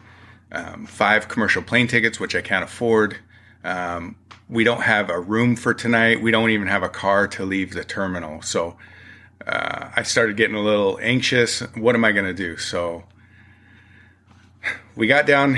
um, 0.52 0.86
five 0.86 1.28
commercial 1.28 1.62
plane 1.62 1.88
tickets, 1.88 2.20
which 2.20 2.36
I 2.36 2.42
can't 2.42 2.64
afford. 2.64 3.18
Um, 3.64 4.16
we 4.50 4.64
don't 4.64 4.82
have 4.82 5.10
a 5.10 5.20
room 5.20 5.56
for 5.56 5.74
tonight. 5.74 6.22
We 6.22 6.32
don't 6.32 6.50
even 6.50 6.68
have 6.68 6.84
a 6.84 6.90
car 6.90 7.28
to 7.30 7.46
leave 7.46 7.74
the 7.74 7.84
terminal. 7.84 8.42
So 8.42 8.78
uh, 9.48 9.90
I 9.96 10.04
started 10.04 10.36
getting 10.36 10.56
a 10.56 10.62
little 10.62 11.00
anxious. 11.02 11.62
What 11.76 11.96
am 11.96 12.04
I 12.04 12.12
going 12.12 12.26
to 12.26 12.34
do? 12.34 12.58
So 12.58 13.04
we 14.96 15.08
got 15.08 15.26
down 15.26 15.58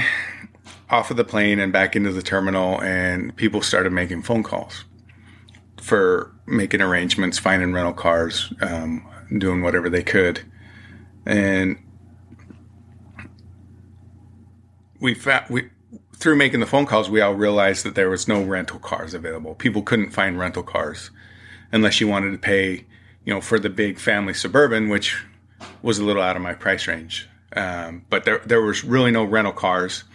off 0.90 1.10
of 1.10 1.18
the 1.18 1.24
plane 1.24 1.60
and 1.60 1.74
back 1.74 1.96
into 1.96 2.12
the 2.12 2.22
terminal, 2.22 2.80
and 2.82 3.36
people 3.36 3.62
started 3.62 3.92
making 3.92 4.22
phone 4.22 4.44
calls 4.44 4.86
for 5.82 6.32
making 6.46 6.82
arrangements, 6.82 7.40
finding 7.40 7.74
rental 7.74 7.94
cars, 7.94 8.54
um, 8.62 9.06
doing 9.38 9.64
whatever 9.64 9.90
they 9.90 10.04
could. 10.04 10.42
And 11.26 11.78
we, 15.04 15.14
fa- 15.14 15.46
we 15.50 15.70
through 16.16 16.38
making 16.38 16.62
the 16.62 16.66
phone 16.66 16.86
calls, 16.86 17.10
we 17.10 17.22
all 17.22 17.34
realized 17.34 17.86
that 17.86 17.94
there 17.94 18.10
was 18.10 18.28
no 18.28 18.42
rental 18.42 18.80
cars 18.80 19.14
available. 19.14 19.54
People 19.56 19.84
couldn't 19.84 20.12
find 20.12 20.40
rental 20.40 20.64
cars 20.64 21.12
unless 21.72 22.00
you 22.00 22.08
wanted 22.08 22.32
to 22.32 22.38
pay, 22.38 22.86
you 23.26 23.34
know, 23.34 23.42
for 23.42 23.60
the 23.60 23.70
big 23.70 24.00
family 24.00 24.34
suburban, 24.34 24.88
which 24.88 25.24
was 25.82 26.00
a 26.00 26.06
little 26.06 26.22
out 26.22 26.38
of 26.38 26.42
my 26.42 26.54
price 26.54 26.88
range. 26.88 27.28
Um, 27.56 28.06
but 28.10 28.24
there, 28.24 28.40
there 28.46 28.62
was 28.62 28.84
really 28.84 29.12
no 29.12 29.26
rental 29.26 29.54
cars. 29.54 30.06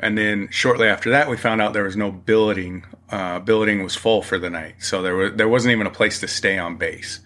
And 0.00 0.18
then 0.18 0.48
shortly 0.50 0.88
after 0.88 1.10
that, 1.10 1.30
we 1.30 1.36
found 1.36 1.62
out 1.62 1.72
there 1.72 1.84
was 1.84 1.96
no 1.96 2.10
billeting. 2.10 2.84
Uh, 3.10 3.38
billeting 3.38 3.84
was 3.84 3.94
full 3.94 4.22
for 4.22 4.38
the 4.38 4.50
night, 4.50 4.74
so 4.80 5.00
there 5.02 5.14
was 5.14 5.34
there 5.34 5.48
wasn't 5.48 5.70
even 5.70 5.86
a 5.86 5.90
place 5.90 6.18
to 6.18 6.26
stay 6.26 6.58
on 6.58 6.76
base. 6.76 7.20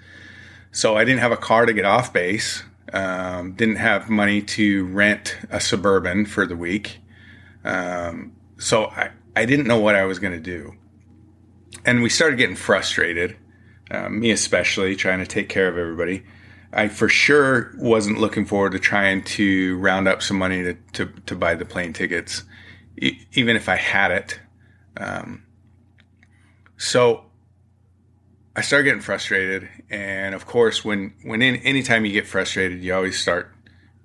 So 0.71 0.95
I 0.95 1.05
didn't 1.05 1.21
have 1.21 1.33
a 1.33 1.37
car 1.39 1.65
to 1.65 1.73
get 1.73 1.87
off 1.87 2.13
base. 2.13 2.63
Um, 2.93 3.53
didn't 3.53 3.77
have 3.77 4.09
money 4.09 4.41
to 4.41 4.87
rent 4.87 5.37
a 5.51 5.61
suburban 5.61 6.25
for 6.25 6.47
the 6.47 6.57
week. 6.57 7.01
Um, 7.65 8.33
so 8.59 8.87
I, 8.87 9.11
I 9.37 9.45
didn't 9.45 9.67
know 9.67 9.79
what 9.79 9.95
I 9.95 10.05
was 10.05 10.19
going 10.19 10.33
to 10.33 10.41
do. 10.41 10.75
And 11.85 12.03
we 12.03 12.09
started 12.09 12.39
getting 12.39 12.57
frustrated, 12.57 13.37
uh, 13.91 14.09
me 14.09 14.31
especially, 14.31 14.97
trying 14.97 15.19
to 15.19 15.27
take 15.27 15.49
care 15.49 15.69
of 15.69 15.77
everybody. 15.77 16.25
I 16.73 16.89
for 16.89 17.09
sure 17.09 17.73
wasn't 17.77 18.19
looking 18.19 18.45
forward 18.45 18.73
to 18.73 18.79
trying 18.79 19.23
to 19.25 19.79
round 19.79 20.09
up 20.09 20.23
some 20.23 20.39
money 20.39 20.63
to, 20.63 20.75
to, 20.95 21.07
to 21.27 21.37
buy 21.37 21.55
the 21.55 21.65
plane 21.65 21.93
tickets, 21.93 22.45
e- 23.01 23.21
even 23.33 23.57
if 23.57 23.69
I 23.69 23.77
had 23.77 24.11
it. 24.11 24.41
Um, 24.97 25.45
so 26.77 27.25
I 28.59 28.61
started 28.61 28.87
getting 28.87 29.03
frustrated. 29.03 29.69
And 29.89 30.35
of 30.35 30.45
course, 30.45 30.85
when, 30.85 31.15
when 31.23 31.43
in, 31.43 31.57
anytime 31.57 32.05
you 32.05 32.11
get 32.11 32.27
frustrated, 32.27 32.83
you 32.83 32.93
always 32.93 33.17
start 33.17 33.55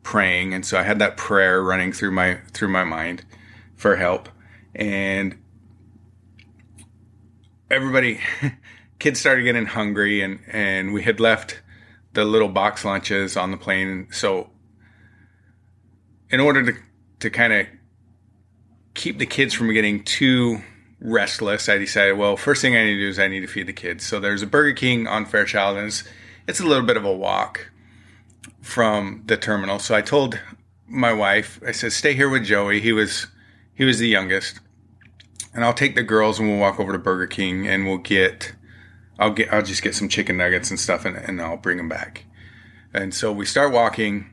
praying. 0.03 0.53
And 0.53 0.63
so 0.63 0.77
I 0.77 0.83
had 0.83 0.99
that 0.99 1.17
prayer 1.17 1.59
running 1.63 1.91
through 1.91 2.11
my, 2.11 2.37
through 2.53 2.67
my 2.67 2.83
mind 2.83 3.25
for 3.75 3.95
help. 3.95 4.29
And 4.75 5.39
everybody, 7.71 8.19
kids 8.99 9.19
started 9.19 9.41
getting 9.41 9.65
hungry 9.65 10.21
and, 10.21 10.39
and 10.47 10.93
we 10.93 11.01
had 11.01 11.19
left 11.19 11.63
the 12.13 12.23
little 12.23 12.47
box 12.47 12.85
lunches 12.85 13.35
on 13.35 13.49
the 13.49 13.57
plane. 13.57 14.07
So, 14.11 14.51
in 16.29 16.39
order 16.39 16.71
to 16.71 16.77
to 17.21 17.29
kind 17.29 17.53
of 17.53 17.67
keep 18.93 19.17
the 19.17 19.25
kids 19.25 19.53
from 19.53 19.73
getting 19.73 20.03
too 20.03 20.61
restless, 21.03 21.67
I 21.69 21.77
decided, 21.77 22.17
well, 22.17 22.37
first 22.37 22.61
thing 22.61 22.75
I 22.75 22.83
need 22.83 22.95
to 22.95 22.99
do 23.01 23.09
is 23.09 23.19
I 23.19 23.27
need 23.27 23.41
to 23.41 23.47
feed 23.47 23.67
the 23.67 23.73
kids. 23.73 24.05
So 24.05 24.19
there's 24.19 24.41
a 24.41 24.47
Burger 24.47 24.73
King 24.73 25.05
on 25.05 25.25
Fairchild, 25.25 25.77
and 25.77 25.87
it's, 25.87 26.03
it's 26.47 26.59
a 26.59 26.65
little 26.65 26.85
bit 26.85 26.97
of 26.97 27.05
a 27.05 27.13
walk 27.13 27.69
from 28.61 29.21
the 29.25 29.37
terminal. 29.37 29.77
So 29.79 29.93
I 29.93 30.01
told 30.01 30.39
my 30.87 31.13
wife, 31.13 31.59
I 31.67 31.73
said, 31.73 31.91
stay 31.91 32.13
here 32.13 32.29
with 32.29 32.45
Joey. 32.45 32.79
He 32.79 32.93
was 32.93 33.27
he 33.75 33.85
was 33.85 33.99
the 33.99 34.07
youngest, 34.07 34.59
and 35.53 35.65
I'll 35.65 35.73
take 35.73 35.95
the 35.95 36.03
girls 36.03 36.39
and 36.39 36.47
we'll 36.47 36.59
walk 36.59 36.79
over 36.79 36.91
to 36.91 36.99
Burger 36.99 37.27
King 37.27 37.67
and 37.67 37.85
we'll 37.85 37.97
get 37.97 38.53
I'll 39.19 39.31
get 39.31 39.51
I'll 39.51 39.63
just 39.63 39.83
get 39.83 39.95
some 39.95 40.07
chicken 40.07 40.37
nuggets 40.37 40.69
and 40.69 40.79
stuff 40.79 41.05
and, 41.05 41.17
and 41.17 41.41
I'll 41.41 41.57
bring 41.57 41.77
them 41.77 41.89
back. 41.89 42.25
And 42.93 43.13
so 43.13 43.31
we 43.31 43.45
start 43.45 43.73
walking 43.73 44.31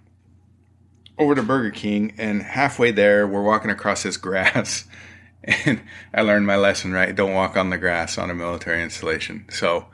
over 1.19 1.35
to 1.35 1.43
Burger 1.43 1.71
King 1.71 2.15
and 2.19 2.43
halfway 2.43 2.91
there 2.91 3.27
we're 3.27 3.43
walking 3.43 3.71
across 3.71 4.03
this 4.03 4.17
grass 4.19 4.85
and 5.45 5.81
I 6.15 6.23
learned 6.23 6.47
my 6.47 6.57
lesson 6.57 6.93
right 6.93 7.15
don't 7.15 7.35
walk 7.35 7.57
on 7.57 7.71
the 7.71 7.79
grass 7.79 8.19
on 8.19 8.31
a 8.31 8.35
military 8.35 8.83
installation. 8.83 9.47
So 9.51 9.87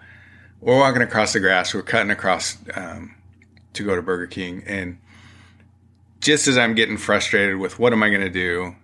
we're 0.61 0.79
walking 0.79 1.03
across 1.03 1.33
the 1.33 1.41
grass 1.41 1.75
we're 1.75 1.83
cutting 1.83 2.11
across 2.11 2.57
um, 2.75 3.15
to 3.75 3.85
go 3.85 3.95
to 3.95 4.03
Burger 4.03 4.26
King 4.26 4.62
and 4.67 4.99
just 6.21 6.49
as 6.49 6.59
I'm 6.59 6.75
getting 6.75 6.97
frustrated 6.97 7.57
with 7.57 7.79
what 7.79 7.93
am 7.93 8.03
I 8.03 8.09
going 8.09 8.23
to 8.23 8.31
do 8.31 8.75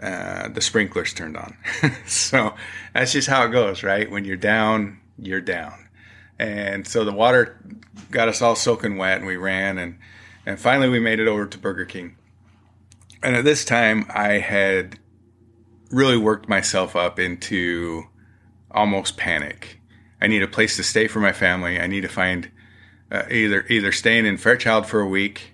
uh, 0.00 0.48
the 0.48 0.60
sprinklers 0.60 1.14
turned 1.14 1.36
on. 1.36 1.56
so 2.06 2.54
that's 2.92 3.12
just 3.12 3.28
how 3.28 3.44
it 3.44 3.50
goes, 3.50 3.82
right? 3.82 4.10
When 4.10 4.24
you're 4.24 4.36
down, 4.36 5.00
you're 5.18 5.40
down. 5.40 5.88
And 6.38 6.86
so 6.86 7.04
the 7.04 7.12
water 7.12 7.58
got 8.10 8.28
us 8.28 8.42
all 8.42 8.56
soaking 8.56 8.96
wet 8.96 9.18
and 9.18 9.26
we 9.26 9.36
ran 9.36 9.78
and, 9.78 9.98
and 10.44 10.58
finally 10.58 10.88
we 10.88 10.98
made 10.98 11.20
it 11.20 11.28
over 11.28 11.46
to 11.46 11.58
Burger 11.58 11.84
King. 11.84 12.16
And 13.22 13.36
at 13.36 13.44
this 13.44 13.64
time 13.64 14.04
I 14.10 14.38
had 14.38 14.98
really 15.94 16.16
worked 16.16 16.48
myself 16.48 16.96
up 16.96 17.18
into 17.18 18.04
almost 18.70 19.16
panic. 19.16 19.80
I 20.20 20.26
need 20.26 20.42
a 20.42 20.48
place 20.48 20.76
to 20.76 20.82
stay 20.82 21.06
for 21.06 21.20
my 21.20 21.32
family. 21.32 21.78
I 21.78 21.86
need 21.86 22.02
to 22.02 22.08
find 22.08 22.50
uh, 23.10 23.24
either 23.30 23.64
either 23.68 23.92
staying 23.92 24.26
in 24.26 24.36
Fairchild 24.36 24.86
for 24.86 25.00
a 25.00 25.08
week, 25.08 25.52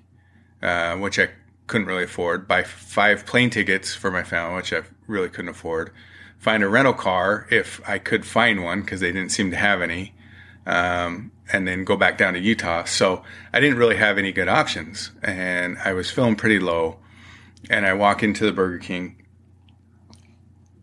uh, 0.63 0.97
which 0.97 1.19
I 1.19 1.29
couldn't 1.67 1.87
really 1.87 2.05
afford, 2.05 2.49
buy 2.49 2.65
five 2.65 3.27
plane 3.27 3.51
tickets 3.51 3.95
for 3.95 4.11
my 4.11 4.23
family, 4.23 4.57
which 4.57 4.73
I 4.73 4.83
really 5.07 5.29
couldn't 5.29 5.51
afford, 5.51 5.93
find 6.39 6.63
a 6.63 6.69
rental 6.69 6.95
car 6.95 7.47
if 7.51 7.81
I 7.89 7.99
could 7.99 8.25
find 8.25 8.65
one 8.65 8.81
because 8.81 9.01
they 9.01 9.13
didn't 9.13 9.31
seem 9.31 9.51
to 9.51 9.57
have 9.57 9.83
any, 9.83 10.15
um, 10.67 11.31
and 11.53 11.69
then 11.69 11.85
go 11.85 11.97
back 11.97 12.19
down 12.19 12.35
to 12.35 12.41
Utah. 12.41 12.85
So 12.85 13.23
I 13.53 13.61
didn't 13.61 13.79
really 13.79 13.97
have 13.97 14.19
any 14.19 14.33
good 14.33 14.49
options, 14.49 15.11
and 15.23 15.79
I 15.85 15.93
was 15.93 16.11
feeling 16.11 16.37
pretty 16.37 16.59
low. 16.59 16.99
And 17.69 17.85
I 17.85 17.93
walk 17.93 18.23
into 18.23 18.47
the 18.47 18.53
Burger 18.53 18.79
King, 18.79 19.20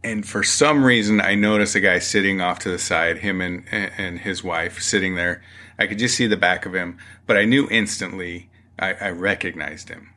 and 0.08 0.28
for 0.28 0.44
some 0.44 0.84
reason, 0.84 1.22
I 1.22 1.36
notice 1.36 1.76
a 1.76 1.80
guy 1.80 2.00
sitting 2.00 2.42
off 2.42 2.60
to 2.60 2.70
the 2.70 2.80
side, 2.80 3.20
him 3.20 3.42
and 3.42 3.64
and 3.72 4.20
his 4.20 4.44
wife 4.44 4.82
sitting 4.82 5.16
there. 5.16 5.44
I 5.80 5.88
could 5.88 6.00
just 6.00 6.16
see 6.16 6.28
the 6.28 6.38
back 6.38 6.66
of 6.66 6.74
him, 6.74 6.98
but 7.26 7.38
I 7.38 7.46
knew 7.46 7.68
instantly. 7.70 8.50
I, 8.80 8.94
I 8.94 9.10
recognized 9.10 9.90
him, 9.90 10.14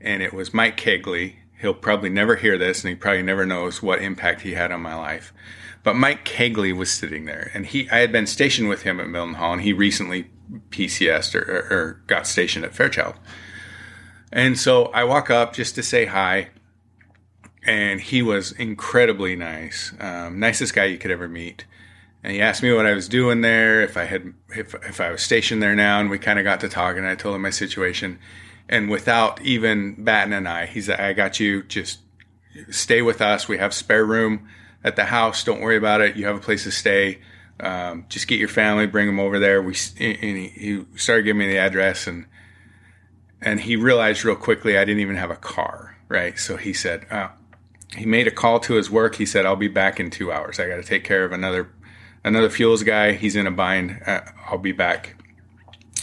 and 0.00 0.20
it 0.20 0.32
was 0.32 0.52
Mike 0.52 0.76
Kegley, 0.76 1.36
He'll 1.60 1.74
probably 1.74 2.08
never 2.08 2.36
hear 2.36 2.56
this 2.56 2.82
and 2.82 2.88
he 2.88 2.94
probably 2.94 3.22
never 3.22 3.44
knows 3.44 3.82
what 3.82 4.00
impact 4.00 4.40
he 4.40 4.54
had 4.54 4.72
on 4.72 4.80
my 4.80 4.94
life. 4.94 5.32
But 5.82 5.94
Mike 5.94 6.24
Kegley 6.24 6.74
was 6.74 6.90
sitting 6.90 7.26
there 7.26 7.50
and 7.52 7.66
he, 7.66 7.88
I 7.90 7.98
had 7.98 8.12
been 8.12 8.26
stationed 8.26 8.68
with 8.68 8.82
him 8.82 8.98
at 8.98 9.08
Mildenhall, 9.08 9.52
and 9.52 9.62
he 9.62 9.72
recently 9.72 10.30
PCS'd 10.70 11.34
or, 11.34 11.42
or, 11.42 11.78
or 11.78 12.02
got 12.06 12.26
stationed 12.26 12.64
at 12.64 12.74
Fairchild. 12.74 13.14
And 14.32 14.58
so 14.58 14.86
I 14.86 15.04
walk 15.04 15.28
up 15.28 15.52
just 15.52 15.74
to 15.74 15.82
say 15.82 16.06
hi 16.06 16.48
and 17.64 18.00
he 18.00 18.22
was 18.22 18.52
incredibly 18.52 19.36
nice, 19.36 19.92
um, 20.00 20.38
nicest 20.38 20.74
guy 20.74 20.86
you 20.86 20.98
could 20.98 21.10
ever 21.10 21.28
meet. 21.28 21.64
And 22.22 22.32
he 22.32 22.40
asked 22.40 22.62
me 22.62 22.72
what 22.72 22.86
I 22.86 22.92
was 22.92 23.08
doing 23.08 23.40
there, 23.40 23.80
if 23.80 23.96
I 23.96 24.04
had, 24.04 24.34
if, 24.50 24.74
if 24.74 25.00
I 25.00 25.10
was 25.10 25.22
stationed 25.22 25.62
there 25.62 25.74
now, 25.74 26.00
and 26.00 26.10
we 26.10 26.18
kind 26.18 26.38
of 26.38 26.44
got 26.44 26.60
to 26.60 26.68
talking. 26.68 27.04
I 27.04 27.14
told 27.14 27.34
him 27.34 27.42
my 27.42 27.50
situation, 27.50 28.18
and 28.68 28.90
without 28.90 29.40
even 29.40 30.04
batting 30.04 30.34
an 30.34 30.46
eye, 30.46 30.66
he's 30.66 30.88
like, 30.88 31.00
I 31.00 31.12
got 31.12 31.40
you. 31.40 31.62
Just 31.62 32.00
stay 32.70 33.00
with 33.02 33.20
us. 33.20 33.48
We 33.48 33.58
have 33.58 33.72
spare 33.72 34.04
room 34.04 34.48
at 34.84 34.96
the 34.96 35.06
house. 35.06 35.44
Don't 35.44 35.60
worry 35.60 35.76
about 35.76 36.00
it. 36.00 36.16
You 36.16 36.26
have 36.26 36.36
a 36.36 36.40
place 36.40 36.64
to 36.64 36.70
stay. 36.70 37.20
Um, 37.58 38.06
just 38.08 38.28
get 38.28 38.38
your 38.38 38.48
family, 38.48 38.86
bring 38.86 39.06
them 39.06 39.20
over 39.20 39.38
there. 39.38 39.62
We 39.62 39.74
and 39.98 40.16
he, 40.18 40.48
he 40.48 40.84
started 40.96 41.24
giving 41.24 41.40
me 41.40 41.46
the 41.46 41.58
address, 41.58 42.06
and 42.06 42.26
and 43.40 43.60
he 43.60 43.76
realized 43.76 44.24
real 44.24 44.36
quickly 44.36 44.76
I 44.76 44.84
didn't 44.84 45.00
even 45.00 45.16
have 45.16 45.30
a 45.30 45.36
car. 45.36 45.96
Right, 46.08 46.38
so 46.38 46.56
he 46.56 46.72
said 46.72 47.06
uh, 47.10 47.28
he 47.96 48.06
made 48.06 48.26
a 48.26 48.30
call 48.30 48.60
to 48.60 48.74
his 48.74 48.90
work. 48.90 49.16
He 49.16 49.26
said, 49.26 49.46
"I'll 49.46 49.56
be 49.56 49.68
back 49.68 49.98
in 49.98 50.10
two 50.10 50.32
hours. 50.32 50.60
I 50.60 50.68
got 50.68 50.76
to 50.76 50.82
take 50.82 51.04
care 51.04 51.24
of 51.24 51.32
another 51.32 51.70
another 52.24 52.50
fuels 52.50 52.82
guy. 52.82 53.12
He's 53.12 53.36
in 53.36 53.46
a 53.46 53.50
bind. 53.50 54.00
Uh, 54.06 54.20
I'll 54.46 54.58
be 54.58 54.72
back 54.72 55.16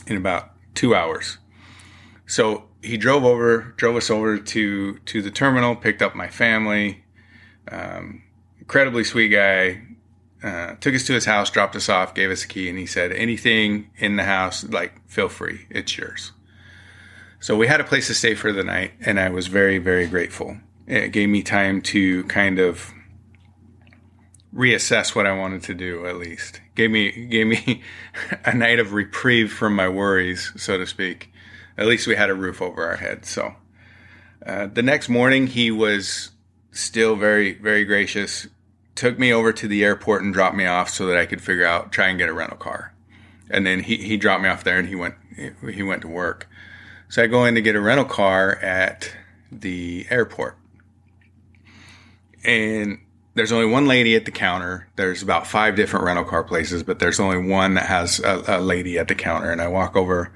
in 0.06 0.18
about 0.18 0.52
two 0.76 0.94
hours." 0.96 1.38
So 2.26 2.66
he 2.82 2.98
drove 2.98 3.24
over, 3.24 3.74
drove 3.78 3.96
us 3.96 4.10
over 4.10 4.38
to 4.38 4.98
to 4.98 5.22
the 5.22 5.32
terminal, 5.32 5.76
picked 5.76 6.02
up 6.02 6.16
my 6.16 6.28
family. 6.28 7.04
Um, 7.72 8.24
incredibly 8.60 9.04
sweet 9.04 9.30
guy. 9.30 9.84
Uh, 10.44 10.76
took 10.76 10.94
us 10.94 11.04
to 11.04 11.14
his 11.14 11.26
house, 11.26 11.50
dropped 11.50 11.76
us 11.76 11.90
off, 11.90 12.14
gave 12.14 12.30
us 12.30 12.44
a 12.44 12.48
key, 12.48 12.70
and 12.70 12.78
he 12.78 12.86
said, 12.86 13.12
"Anything 13.12 13.90
in 13.98 14.18
the 14.18 14.24
house, 14.24 14.64
like 14.64 14.94
feel 15.10 15.30
free, 15.30 15.66
it's 15.70 15.98
yours." 15.98 16.32
So 17.40 17.56
we 17.56 17.68
had 17.68 17.82
a 17.82 17.84
place 17.84 18.08
to 18.08 18.14
stay 18.14 18.36
for 18.36 18.52
the 18.52 18.64
night, 18.64 18.94
and 19.00 19.20
I 19.20 19.30
was 19.30 19.48
very, 19.48 19.78
very 19.78 20.08
grateful. 20.08 20.58
It 20.88 21.12
gave 21.12 21.28
me 21.28 21.44
time 21.44 21.82
to 21.84 22.24
kind 22.24 22.60
of 22.60 22.94
reassess 24.56 25.14
what 25.14 25.28
I 25.28 25.38
wanted 25.38 25.64
to 25.64 25.74
do. 25.74 26.08
At 26.08 26.16
least 26.16 26.62
gave 26.76 26.90
me 26.90 27.12
gave 27.28 27.48
me 27.48 27.84
a 28.46 28.54
night 28.54 28.80
of 28.80 28.94
reprieve 28.94 29.52
from 29.52 29.76
my 29.76 29.90
worries, 29.90 30.54
so 30.56 30.78
to 30.78 30.88
speak. 30.88 31.32
At 31.78 31.88
least 31.88 32.08
we 32.08 32.16
had 32.16 32.30
a 32.30 32.36
roof 32.36 32.62
over 32.62 32.86
our 32.86 32.96
heads. 32.96 33.30
So 33.30 33.56
uh, 34.46 34.68
the 34.68 34.82
next 34.82 35.10
morning, 35.10 35.48
he 35.48 35.72
was 35.72 36.32
still 36.72 37.18
very 37.18 37.54
very 37.54 37.84
gracious. 37.84 38.48
Took 38.96 39.20
me 39.20 39.34
over 39.34 39.52
to 39.54 39.68
the 39.68 39.84
airport 39.84 40.24
and 40.24 40.34
dropped 40.34 40.56
me 40.56 40.66
off 40.66 40.90
so 40.90 41.06
that 41.08 41.18
I 41.18 41.26
could 41.26 41.42
figure 41.42 41.66
out 41.66 41.92
try 41.92 42.08
and 42.08 42.18
get 42.18 42.30
a 42.30 42.34
rental 42.34 42.58
car. 42.58 42.94
And 43.50 43.66
then 43.66 43.82
he, 43.82 43.98
he 43.98 44.18
dropped 44.18 44.42
me 44.42 44.50
off 44.50 44.64
there 44.64 44.80
and 44.80 44.88
he 44.88 44.96
went 44.96 45.16
he 45.70 45.84
went 45.84 46.02
to 46.04 46.08
work. 46.08 46.50
So 47.10 47.22
I 47.22 47.28
go 47.28 47.44
in 47.44 47.56
to 47.56 47.62
get 47.62 47.76
a 47.76 47.82
rental 47.82 48.06
car 48.06 48.56
at 48.56 49.12
the 49.52 50.08
airport. 50.10 50.58
And 52.48 53.00
there's 53.36 53.52
only 53.52 53.68
one 53.68 53.86
lady 53.86 54.16
at 54.16 54.26
the 54.26 54.32
counter. 54.32 54.90
There's 54.96 55.22
about 55.22 55.46
five 55.46 55.76
different 55.76 56.06
rental 56.06 56.26
car 56.26 56.44
places, 56.44 56.82
but 56.82 56.98
there's 56.98 57.20
only 57.20 57.38
one 57.38 57.76
that 57.76 57.86
has 57.86 58.20
a, 58.20 58.44
a 58.48 58.60
lady 58.60 58.98
at 58.98 59.08
the 59.08 59.16
counter. 59.16 59.52
And 59.52 59.62
I 59.62 59.68
walk 59.68 59.96
over 59.96 60.32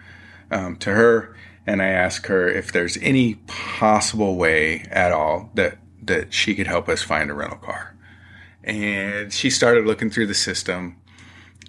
um, 0.51 0.75
to 0.77 0.91
her 0.91 1.36
and 1.65 1.82
I 1.82 1.88
ask 1.88 2.25
her 2.27 2.48
if 2.48 2.72
there's 2.72 2.98
any 2.98 3.36
possible 3.48 4.36
way 4.36 4.82
at 4.91 5.12
all 5.12 5.50
that 5.56 5.77
that 6.03 6.34
she 6.34 6.56
could 6.56 6.68
help 6.68 6.89
us 6.89 7.01
find 7.01 7.30
a 7.30 7.34
rental 7.34 7.60
car. 7.60 7.96
And 8.63 9.32
she 9.32 9.50
started 9.50 9.86
looking 9.86 10.10
through 10.10 10.27
the 10.27 10.34
system, 10.34 10.98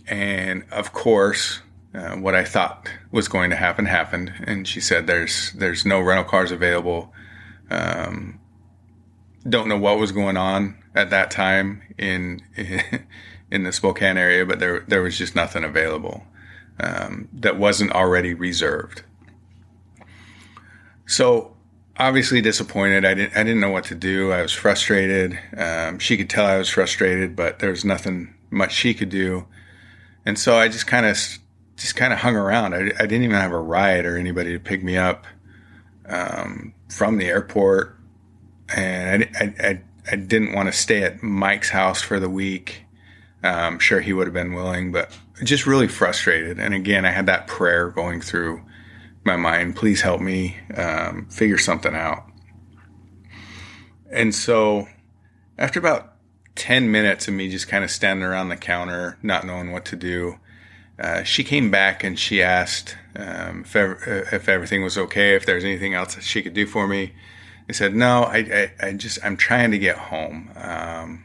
and 0.07 0.65
of 0.71 0.93
course, 0.93 1.61
uh, 1.95 2.17
what 2.17 2.35
I 2.35 2.45
thought 2.45 2.91
was 3.11 3.29
going 3.29 3.51
to 3.51 3.57
happen 3.57 3.87
happened. 3.87 4.33
And 4.45 4.67
she 4.67 4.81
said, 4.81 5.07
"There's 5.07 5.53
there's 5.53 5.85
no 5.85 6.01
rental 6.01 6.25
cars 6.25 6.51
available." 6.51 7.13
Um, 7.71 8.41
don't 9.49 9.69
know 9.69 9.79
what 9.79 9.99
was 9.99 10.13
going 10.13 10.37
on 10.37 10.77
at 10.95 11.11
that 11.11 11.31
time 11.31 11.83
in 11.99 12.41
in 13.51 13.65
the 13.65 13.73
Spokane 13.73 14.17
area, 14.17 14.47
but 14.47 14.59
there 14.59 14.81
there 14.89 15.03
was 15.03 15.19
just 15.19 15.35
nothing 15.35 15.65
available 15.65 16.25
um, 16.81 17.29
that 17.33 17.59
wasn't 17.59 17.93
already 17.93 18.35
reserved. 18.35 19.03
So 21.07 21.57
obviously 21.99 22.41
disappointed. 22.41 23.05
I 23.05 23.15
didn't 23.15 23.37
I 23.37 23.43
didn't 23.43 23.61
know 23.61 23.71
what 23.71 23.85
to 23.85 23.95
do. 23.95 24.33
I 24.33 24.43
was 24.43 24.53
frustrated. 24.53 25.39
Um, 25.57 25.99
she 25.99 26.17
could 26.17 26.31
tell 26.31 26.47
I 26.47 26.59
was 26.59 26.69
frustrated, 26.69 27.37
but 27.37 27.59
there 27.59 27.71
was 27.71 27.85
nothing 27.85 28.35
much 28.51 28.73
she 28.73 28.95
could 28.95 29.09
do, 29.09 29.47
and 30.25 30.39
so 30.39 30.57
I 30.57 30.69
just 30.69 30.87
kind 30.87 31.07
of 31.07 31.17
just 31.77 31.97
kind 31.97 32.13
of 32.13 32.21
hung 32.21 32.37
around. 32.37 32.75
I, 32.75 32.93
I, 32.99 33.07
didn't 33.07 33.25
even 33.25 33.37
have 33.37 33.51
a 33.51 33.59
ride 33.59 34.05
or 34.05 34.17
anybody 34.17 34.53
to 34.53 34.61
pick 34.61 34.85
me 34.85 34.97
up 34.97 35.27
um, 36.07 36.75
from 36.89 37.17
the 37.17 37.27
airport, 37.27 37.97
and 38.75 39.29
I, 39.39 39.55
I, 39.61 39.83
I 40.11 40.17
didn't 40.17 40.53
want 40.53 40.69
to 40.69 40.73
stay 40.73 41.03
at 41.03 41.23
Mike's 41.23 41.71
house 41.71 42.03
for 42.03 42.19
the 42.19 42.31
week. 42.31 42.85
I'm 43.43 43.75
um, 43.75 43.79
sure 43.79 44.01
he 44.01 44.13
would 44.13 44.27
have 44.27 44.35
been 44.35 44.55
willing, 44.55 44.93
but 44.93 45.17
just 45.43 45.67
really 45.67 45.89
frustrated. 45.89 46.61
And 46.61 46.75
again, 46.75 47.05
I 47.05 47.11
had 47.11 47.27
that 47.27 47.49
prayer 47.49 47.91
going 47.91 48.21
through 48.21 48.63
my 49.25 49.37
mind. 49.37 49.77
Please 49.77 50.01
help 50.01 50.21
me 50.21 50.57
um, 50.77 51.27
figure 51.27 51.59
something 51.59 51.95
out. 51.95 52.25
And 54.11 54.35
so, 54.35 54.89
after 55.59 55.81
about 55.81 56.15
10 56.55 56.91
minutes 56.91 57.29
of 57.29 57.35
me 57.35 57.49
just 57.49 57.67
kind 57.67 57.83
of 57.83 57.91
standing 57.91 58.25
around 58.25 58.51
the 58.51 58.57
counter, 58.57 59.19
not 59.23 59.45
knowing 59.47 59.73
what 59.73 59.85
to 59.87 59.97
do, 59.97 60.39
uh, 60.99 61.23
she 61.23 61.43
came 61.43 61.71
back 61.71 62.05
and 62.05 62.19
she 62.19 62.43
asked 62.43 62.97
um, 63.17 63.63
if, 63.63 63.75
ever, 63.75 63.97
uh, 64.07 64.37
if 64.37 64.49
everything 64.49 64.83
was 64.83 64.99
okay, 64.99 65.35
if 65.35 65.47
there's 65.47 65.65
anything 65.65 65.95
else 65.95 66.15
that 66.15 66.25
she 66.25 66.43
could 66.43 66.55
do 66.55 66.67
for 66.67 66.87
me. 66.87 67.13
I 67.69 67.73
said, 67.73 67.95
no, 67.95 68.25
I, 68.25 68.39
I, 68.81 68.87
I 68.89 68.93
just, 68.93 69.19
I'm 69.25 69.37
trying 69.37 69.71
to 69.71 69.79
get 69.79 69.97
home. 69.97 70.51
Um, 70.57 71.25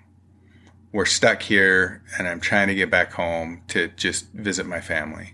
we're 0.91 1.06
stuck 1.06 1.41
here 1.41 2.03
and 2.17 2.27
I'm 2.27 2.39
trying 2.39 2.67
to 2.67 2.75
get 2.75 2.89
back 2.89 3.12
home 3.12 3.62
to 3.70 3.89
just 3.89 4.32
visit 4.32 4.65
my 4.65 4.79
family. 4.79 5.34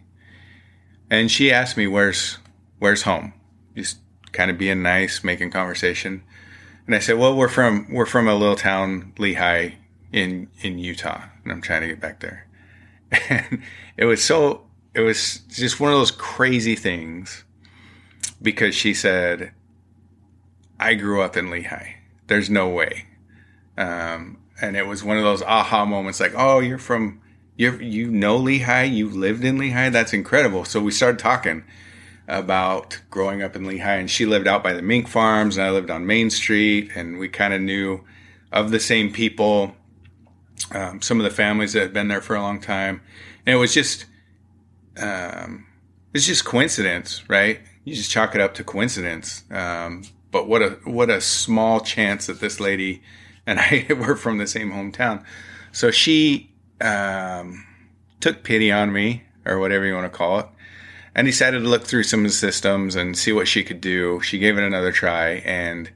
And 1.09 1.29
she 1.29 1.51
asked 1.51 1.77
me, 1.77 1.87
where's, 1.87 2.37
where's 2.79 3.03
home? 3.03 3.33
Just 3.75 3.99
kind 4.31 4.49
of 4.49 4.57
being 4.57 4.81
nice, 4.81 5.23
making 5.23 5.51
conversation. 5.51 6.23
And 6.85 6.95
I 6.95 6.99
said, 6.99 7.17
well, 7.17 7.35
we're 7.35 7.49
from, 7.49 7.87
we're 7.91 8.05
from 8.05 8.27
a 8.27 8.35
little 8.35 8.55
town, 8.55 9.13
Lehi 9.17 9.75
in, 10.11 10.49
in 10.61 10.79
Utah 10.79 11.23
and 11.43 11.51
I'm 11.51 11.61
trying 11.61 11.81
to 11.81 11.87
get 11.87 11.99
back 11.99 12.19
there. 12.19 12.47
And 13.29 13.61
it 13.95 14.05
was 14.05 14.23
so, 14.23 14.65
it 14.95 15.01
was 15.01 15.39
just 15.49 15.79
one 15.79 15.91
of 15.91 15.99
those 15.99 16.11
crazy 16.11 16.75
things 16.75 17.43
because 18.41 18.73
she 18.73 18.93
said, 18.93 19.51
I 20.83 20.95
grew 20.95 21.21
up 21.21 21.37
in 21.37 21.47
Lehi. 21.47 21.95
There's 22.27 22.49
no 22.49 22.67
way. 22.67 23.05
Um, 23.77 24.37
and 24.61 24.75
it 24.75 24.85
was 24.85 25.01
one 25.01 25.17
of 25.17 25.23
those 25.23 25.41
aha 25.41 25.85
moments 25.85 26.19
like, 26.19 26.33
oh, 26.35 26.59
you're 26.59 26.77
from, 26.77 27.21
you 27.55 27.77
you 27.79 28.11
know 28.11 28.37
Lehi, 28.37 28.93
you've 28.93 29.15
lived 29.15 29.45
in 29.45 29.57
Lehi. 29.57 29.91
That's 29.91 30.11
incredible. 30.11 30.65
So 30.65 30.81
we 30.81 30.91
started 30.91 31.19
talking 31.19 31.63
about 32.27 33.01
growing 33.09 33.41
up 33.41 33.55
in 33.55 33.63
Lehi, 33.63 33.99
and 33.99 34.11
she 34.11 34.25
lived 34.25 34.47
out 34.47 34.61
by 34.61 34.73
the 34.73 34.81
mink 34.81 35.07
farms, 35.07 35.57
and 35.57 35.65
I 35.65 35.71
lived 35.71 35.89
on 35.89 36.05
Main 36.05 36.29
Street, 36.29 36.91
and 36.95 37.17
we 37.17 37.29
kind 37.29 37.53
of 37.53 37.61
knew 37.61 38.03
of 38.51 38.71
the 38.71 38.79
same 38.79 39.11
people, 39.11 39.75
um, 40.71 41.01
some 41.01 41.17
of 41.19 41.23
the 41.23 41.31
families 41.31 41.73
that 41.73 41.81
had 41.81 41.93
been 41.93 42.09
there 42.09 42.21
for 42.21 42.35
a 42.35 42.41
long 42.41 42.59
time, 42.59 43.01
and 43.45 43.55
it 43.55 43.57
was 43.57 43.73
just, 43.73 44.05
um, 44.97 45.65
it's 46.13 46.27
just 46.27 46.45
coincidence, 46.45 47.27
right? 47.29 47.61
You 47.83 47.95
just 47.95 48.11
chalk 48.11 48.35
it 48.35 48.41
up 48.41 48.53
to 48.55 48.63
coincidence. 48.63 49.43
Um, 49.49 50.03
but 50.33 50.47
what 50.47 50.61
a 50.61 50.69
what 50.83 51.09
a 51.09 51.21
small 51.21 51.79
chance 51.79 52.25
that 52.25 52.41
this 52.41 52.59
lady 52.59 53.01
and 53.45 53.59
I 53.61 53.85
were 53.93 54.17
from 54.17 54.39
the 54.39 54.47
same 54.47 54.71
hometown. 54.71 55.23
So 55.71 55.91
she 55.91 56.51
um, 56.81 57.65
took 58.19 58.43
pity 58.43 58.71
on 58.71 58.91
me, 58.91 59.23
or 59.45 59.59
whatever 59.59 59.85
you 59.85 59.93
want 59.93 60.11
to 60.11 60.17
call 60.17 60.39
it, 60.39 60.47
and 61.15 61.25
decided 61.25 61.59
to 61.59 61.69
look 61.69 61.83
through 61.83 62.03
some 62.03 62.21
of 62.21 62.31
the 62.31 62.35
systems 62.35 62.95
and 62.95 63.17
see 63.17 63.31
what 63.31 63.47
she 63.47 63.63
could 63.63 63.79
do. 63.79 64.19
She 64.21 64.39
gave 64.39 64.57
it 64.57 64.63
another 64.63 64.91
try, 64.91 65.35
and 65.45 65.89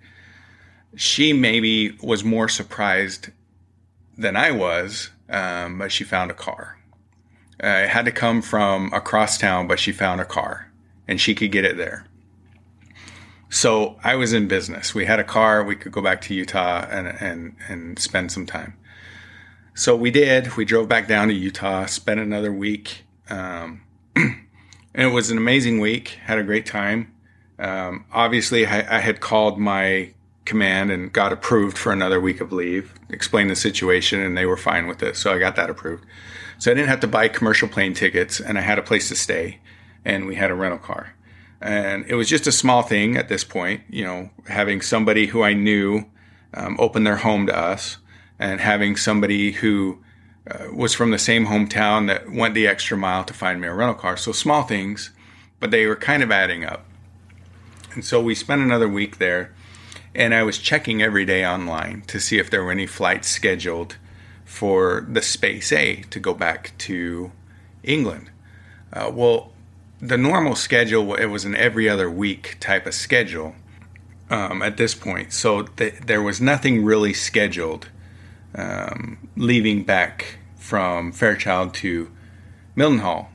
she 0.96 1.34
maybe 1.34 1.92
was 2.02 2.24
more 2.24 2.48
surprised 2.48 3.30
than 4.18 4.36
I 4.36 4.52
was, 4.52 5.10
um, 5.30 5.78
but 5.78 5.92
she 5.92 6.04
found 6.04 6.32
a 6.32 6.36
car. 6.36 6.80
Uh, 7.64 7.84
it 7.86 7.90
had 7.90 8.06
to 8.06 8.12
come 8.12 8.42
from 8.42 8.94
across 8.94 9.38
town, 9.38 9.68
but 9.68 9.80
she 9.80 9.92
found 9.92 10.22
a 10.22 10.26
car, 10.26 10.72
and 11.08 11.20
she 11.20 11.36
could 11.36 11.52
get 11.52 11.66
it 11.66 11.78
there. 11.78 12.07
So 13.50 13.98
I 14.04 14.16
was 14.16 14.34
in 14.34 14.48
business. 14.48 14.94
We 14.94 15.06
had 15.06 15.20
a 15.20 15.24
car. 15.24 15.64
We 15.64 15.76
could 15.76 15.92
go 15.92 16.02
back 16.02 16.22
to 16.22 16.34
Utah 16.34 16.86
and 16.90 17.08
and 17.08 17.56
and 17.68 18.00
spend 18.00 18.32
some 18.32 18.46
time. 18.46 18.78
So 19.74 19.96
we 19.96 20.12
did. 20.12 20.58
We 20.58 20.66
drove 20.66 20.90
back 20.90 21.08
down 21.08 21.28
to 21.28 21.34
Utah. 21.34 21.86
Spent 21.86 22.20
another 22.20 22.52
week. 22.52 23.06
Um, 23.30 23.84
and 24.16 24.48
it 24.96 25.14
was 25.14 25.30
an 25.30 25.38
amazing 25.38 25.80
week. 25.80 26.20
Had 26.26 26.40
a 26.40 26.44
great 26.44 26.66
time. 26.66 27.14
Um, 27.60 28.06
obviously, 28.12 28.66
I, 28.66 28.98
I, 28.98 29.00
had 29.00 29.20
called 29.20 29.58
my 29.58 30.14
command 30.46 30.92
and 30.92 31.12
got 31.12 31.34
approved 31.34 31.78
for 31.78 31.92
another 31.92 32.20
week 32.20 32.40
of 32.40 32.52
leave. 32.52 32.94
Explained 33.10 33.50
the 33.50 33.56
situation, 33.56 34.20
and 34.20 34.38
they 34.38 34.46
were 34.46 34.58
fine 34.58 34.88
with 34.88 35.02
it. 35.04 35.16
So 35.16 35.34
I 35.34 35.40
got 35.40 35.56
that 35.56 35.70
approved. 35.70 36.06
So 36.60 36.72
I 36.72 36.74
didn't 36.74 36.90
have 36.90 37.00
to 37.02 37.08
buy 37.08 37.28
commercial 37.28 37.68
plane 37.68 37.94
tickets, 37.94 38.40
and 38.40 38.58
I 38.58 38.62
had 38.62 38.80
a 38.80 38.84
place 38.84 39.10
to 39.10 39.16
stay, 39.16 39.60
and 40.06 40.26
we 40.28 40.36
had 40.36 40.52
a 40.52 40.56
rental 40.56 40.80
car. 40.80 41.14
And 41.62 42.06
it 42.08 42.16
was 42.16 42.30
just 42.30 42.48
a 42.48 42.52
small 42.52 42.84
thing 42.84 43.18
at 43.18 43.30
this 43.30 43.44
point, 43.44 43.82
you 43.90 44.04
know, 44.04 44.30
having 44.48 44.82
somebody 44.82 45.28
who 45.28 45.42
I 45.42 45.54
knew 45.54 46.06
um, 46.54 46.76
open 46.80 47.04
their 47.04 47.18
home 47.18 47.48
to 47.48 47.58
us 47.58 47.98
and 48.40 48.62
having 48.62 48.96
somebody 48.96 49.54
who 49.54 50.00
uh, 50.50 50.68
was 50.74 50.94
from 50.94 51.12
the 51.12 51.20
same 51.20 51.48
hometown 51.48 52.08
that 52.08 52.32
went 52.32 52.54
the 52.54 52.68
extra 52.68 52.96
mile 52.96 53.24
to 53.24 53.34
find 53.34 53.60
me 53.60 53.68
a 53.68 53.74
rental 53.74 53.96
car. 53.96 54.18
So 54.18 54.32
small 54.32 54.64
things, 54.64 55.12
but 55.60 55.72
they 55.72 55.86
were 55.88 55.96
kind 55.96 56.24
of 56.24 56.32
adding 56.32 56.64
up. 56.64 56.86
And 57.94 58.06
so 58.06 58.22
we 58.22 58.36
spent 58.36 58.62
another 58.62 58.88
week 58.88 59.18
there, 59.18 59.54
and 60.14 60.34
I 60.34 60.44
was 60.44 60.60
checking 60.60 61.02
every 61.02 61.26
day 61.26 61.46
online 61.46 62.04
to 62.08 62.20
see 62.20 62.38
if 62.38 62.50
there 62.50 62.64
were 62.64 62.72
any 62.72 62.86
flights 62.86 63.28
scheduled 63.28 63.98
for 64.46 65.06
the 65.10 65.22
Space 65.22 65.72
A 65.72 66.04
to 66.12 66.20
go 66.20 66.34
back 66.34 66.78
to 66.78 67.32
England. 67.84 68.30
Uh, 68.94 69.12
well, 69.14 69.52
the 70.00 70.18
normal 70.18 70.56
schedule 70.56 71.16
it 71.16 71.26
was 71.26 71.46
an 71.46 71.56
every 71.56 71.90
other 71.90 72.10
week 72.10 72.58
type 72.60 72.86
of 72.86 72.94
schedule 72.94 73.56
um, 74.30 74.62
at 74.62 74.78
this 74.78 74.94
point. 74.94 75.34
So 75.34 75.64
th- 75.64 75.96
there 76.06 76.22
was 76.22 76.40
nothing 76.40 76.84
really 76.84 77.14
scheduled 77.14 77.90
um, 78.56 79.30
leaving 79.36 79.84
back 79.84 80.40
from 80.56 81.12
fairchild 81.12 81.74
to 81.74 82.12
mildenhall 82.76 83.28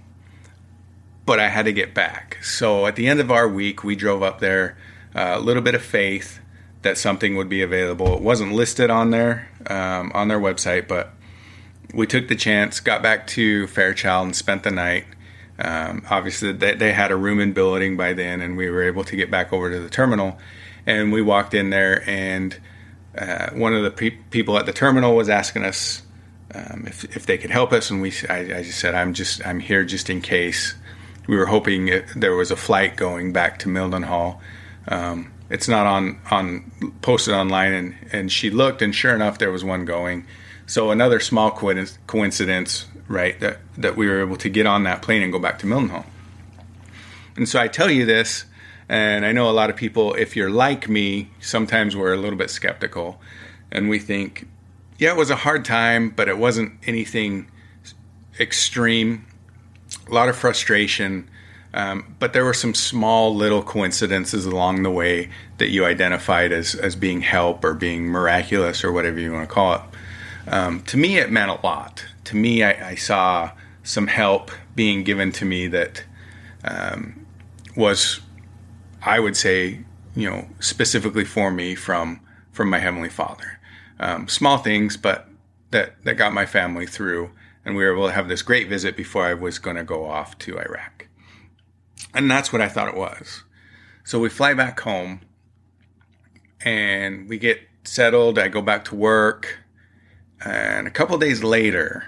but 1.24 1.38
i 1.38 1.48
had 1.48 1.64
to 1.64 1.72
get 1.72 1.94
back. 1.94 2.38
So 2.42 2.86
at 2.86 2.96
the 2.96 3.06
end 3.06 3.20
of 3.20 3.30
our 3.30 3.48
week 3.48 3.84
we 3.84 3.94
drove 3.94 4.22
up 4.22 4.40
there 4.40 4.76
uh, 5.14 5.34
a 5.34 5.40
little 5.40 5.62
bit 5.62 5.74
of 5.74 5.82
faith 5.82 6.40
that 6.82 6.98
something 6.98 7.36
would 7.36 7.48
be 7.48 7.62
available. 7.62 8.16
It 8.16 8.22
wasn't 8.22 8.52
listed 8.52 8.90
on 8.90 9.10
there 9.10 9.48
um, 9.66 10.10
on 10.14 10.28
their 10.28 10.40
website 10.40 10.88
but 10.88 11.12
we 11.94 12.06
took 12.06 12.28
the 12.28 12.36
chance 12.36 12.80
got 12.80 13.02
back 13.02 13.26
to 13.28 13.66
fairchild 13.68 14.26
and 14.26 14.36
spent 14.36 14.62
the 14.62 14.70
night 14.70 15.04
um, 15.62 16.04
obviously, 16.10 16.52
they, 16.52 16.74
they 16.74 16.92
had 16.92 17.12
a 17.12 17.16
room 17.16 17.38
in 17.38 17.52
billeting 17.52 17.96
by 17.96 18.12
then, 18.12 18.40
and 18.40 18.56
we 18.56 18.68
were 18.68 18.82
able 18.82 19.04
to 19.04 19.16
get 19.16 19.30
back 19.30 19.52
over 19.52 19.70
to 19.70 19.80
the 19.80 19.88
terminal. 19.88 20.38
And 20.86 21.12
we 21.12 21.22
walked 21.22 21.54
in 21.54 21.70
there, 21.70 22.02
and 22.08 22.58
uh, 23.16 23.50
one 23.50 23.72
of 23.72 23.84
the 23.84 23.90
pe- 23.90 24.18
people 24.30 24.58
at 24.58 24.66
the 24.66 24.72
terminal 24.72 25.14
was 25.14 25.28
asking 25.28 25.64
us 25.64 26.02
um, 26.52 26.84
if 26.86 27.04
if 27.16 27.26
they 27.26 27.38
could 27.38 27.50
help 27.50 27.72
us. 27.72 27.90
And 27.90 28.02
we, 28.02 28.12
I, 28.28 28.38
I, 28.38 28.62
just 28.62 28.80
said, 28.80 28.96
I'm 28.96 29.14
just 29.14 29.46
I'm 29.46 29.60
here 29.60 29.84
just 29.84 30.10
in 30.10 30.20
case. 30.20 30.74
We 31.28 31.36
were 31.36 31.46
hoping 31.46 31.86
it, 31.86 32.06
there 32.16 32.34
was 32.34 32.50
a 32.50 32.56
flight 32.56 32.96
going 32.96 33.32
back 33.32 33.60
to 33.60 33.68
Mildenhall. 33.68 34.40
Um, 34.88 35.32
it's 35.52 35.68
not 35.68 35.86
on 35.86 36.18
on 36.30 36.94
posted 37.02 37.34
online, 37.34 37.72
and 37.72 37.94
and 38.10 38.32
she 38.32 38.50
looked, 38.50 38.80
and 38.80 38.94
sure 38.94 39.14
enough, 39.14 39.38
there 39.38 39.52
was 39.52 39.62
one 39.62 39.84
going. 39.84 40.26
So 40.66 40.90
another 40.90 41.20
small 41.20 41.50
coincidence, 41.50 42.86
right? 43.06 43.38
That 43.40 43.58
that 43.76 43.96
we 43.96 44.08
were 44.08 44.22
able 44.22 44.36
to 44.38 44.48
get 44.48 44.66
on 44.66 44.84
that 44.84 45.02
plane 45.02 45.22
and 45.22 45.30
go 45.30 45.38
back 45.38 45.58
to 45.58 45.66
Mildenhall. 45.66 46.06
And 47.36 47.46
so 47.48 47.60
I 47.60 47.68
tell 47.68 47.90
you 47.90 48.06
this, 48.06 48.46
and 48.88 49.26
I 49.26 49.32
know 49.32 49.48
a 49.48 49.52
lot 49.52 49.68
of 49.68 49.76
people, 49.76 50.14
if 50.14 50.36
you're 50.36 50.50
like 50.50 50.88
me, 50.88 51.30
sometimes 51.40 51.94
we're 51.94 52.14
a 52.14 52.18
little 52.18 52.38
bit 52.38 52.50
skeptical, 52.50 53.20
and 53.70 53.90
we 53.90 53.98
think, 53.98 54.48
yeah, 54.98 55.10
it 55.10 55.16
was 55.16 55.30
a 55.30 55.36
hard 55.36 55.64
time, 55.64 56.10
but 56.10 56.28
it 56.28 56.38
wasn't 56.38 56.72
anything 56.86 57.50
extreme. 58.40 59.26
A 60.10 60.14
lot 60.14 60.30
of 60.30 60.36
frustration, 60.36 61.28
um, 61.74 62.14
but 62.18 62.32
there 62.32 62.44
were 62.44 62.54
some 62.54 62.74
small 62.74 63.34
little 63.34 63.62
coincidences 63.62 64.44
along 64.44 64.82
the 64.82 64.90
way 64.90 65.30
that 65.58 65.70
you 65.70 65.84
identified 65.84 66.52
as 66.52 66.74
as 66.74 66.94
being 66.96 67.22
help 67.22 67.64
or 67.64 67.72
being 67.72 68.04
miraculous 68.04 68.84
or 68.84 68.92
whatever 68.92 69.18
you 69.18 69.32
want 69.32 69.48
to 69.48 69.54
call 69.54 69.74
it. 69.74 69.80
Um, 70.48 70.82
to 70.82 70.96
me, 70.96 71.18
it 71.18 71.30
meant 71.30 71.50
a 71.50 71.64
lot. 71.64 72.04
To 72.24 72.36
me, 72.36 72.62
I, 72.62 72.90
I, 72.90 72.94
saw 72.96 73.52
some 73.84 74.08
help 74.08 74.50
being 74.74 75.04
given 75.04 75.30
to 75.32 75.44
me 75.44 75.68
that 75.68 76.04
um, 76.64 77.26
was, 77.76 78.20
I 79.02 79.20
would 79.20 79.36
say, 79.36 79.80
you 80.16 80.28
know, 80.28 80.48
specifically 80.58 81.24
for 81.24 81.50
me 81.50 81.74
from 81.74 82.20
from 82.52 82.68
my 82.68 82.80
heavenly 82.80 83.08
Father. 83.08 83.60
Um, 83.98 84.28
small 84.28 84.58
things, 84.58 84.96
but 84.96 85.28
that 85.70 85.94
that 86.04 86.14
got 86.14 86.34
my 86.34 86.44
family 86.44 86.86
through, 86.86 87.30
and 87.64 87.76
we 87.76 87.84
were 87.84 87.92
able 87.92 88.08
to 88.08 88.12
have 88.12 88.28
this 88.28 88.42
great 88.42 88.68
visit 88.68 88.96
before 88.96 89.24
I 89.24 89.34
was 89.34 89.58
going 89.58 89.76
to 89.76 89.84
go 89.84 90.04
off 90.04 90.36
to 90.40 90.58
Iraq. 90.58 91.06
And 92.14 92.30
that's 92.30 92.52
what 92.52 92.60
I 92.60 92.68
thought 92.68 92.88
it 92.88 92.96
was. 92.96 93.42
So 94.04 94.18
we 94.18 94.28
fly 94.28 94.54
back 94.54 94.80
home, 94.80 95.20
and 96.64 97.28
we 97.28 97.38
get 97.38 97.60
settled. 97.84 98.38
I 98.38 98.48
go 98.48 98.62
back 98.62 98.84
to 98.86 98.94
work, 98.94 99.58
and 100.44 100.86
a 100.86 100.90
couple 100.90 101.16
days 101.18 101.42
later, 101.42 102.04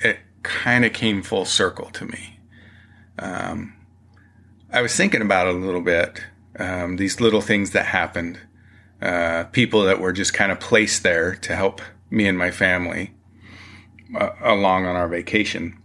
it 0.00 0.18
kind 0.42 0.84
of 0.84 0.92
came 0.92 1.22
full 1.22 1.44
circle 1.44 1.90
to 1.90 2.06
me. 2.06 2.38
Um, 3.18 3.74
I 4.72 4.80
was 4.80 4.96
thinking 4.96 5.22
about 5.22 5.46
it 5.46 5.54
a 5.54 5.58
little 5.58 5.82
bit. 5.82 6.24
Um, 6.58 6.96
these 6.96 7.20
little 7.20 7.40
things 7.40 7.70
that 7.70 7.86
happened, 7.86 8.38
uh, 9.00 9.44
people 9.44 9.82
that 9.82 10.00
were 10.00 10.12
just 10.12 10.34
kind 10.34 10.52
of 10.52 10.60
placed 10.60 11.02
there 11.02 11.34
to 11.36 11.56
help 11.56 11.80
me 12.10 12.26
and 12.26 12.38
my 12.38 12.50
family 12.50 13.14
uh, 14.18 14.30
along 14.42 14.86
on 14.86 14.96
our 14.96 15.08
vacation. 15.08 15.78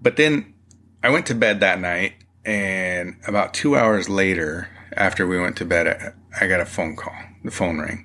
But 0.00 0.16
then 0.16 0.54
I 1.02 1.10
went 1.10 1.26
to 1.26 1.34
bed 1.34 1.60
that 1.60 1.80
night, 1.80 2.14
and 2.44 3.16
about 3.26 3.54
two 3.54 3.76
hours 3.76 4.08
later, 4.08 4.68
after 4.92 5.26
we 5.26 5.38
went 5.38 5.56
to 5.56 5.64
bed, 5.64 6.14
I, 6.40 6.46
got 6.46 6.60
a 6.60 6.66
phone 6.66 6.96
call. 6.96 7.14
The 7.44 7.50
phone 7.50 7.80
rang. 7.80 8.04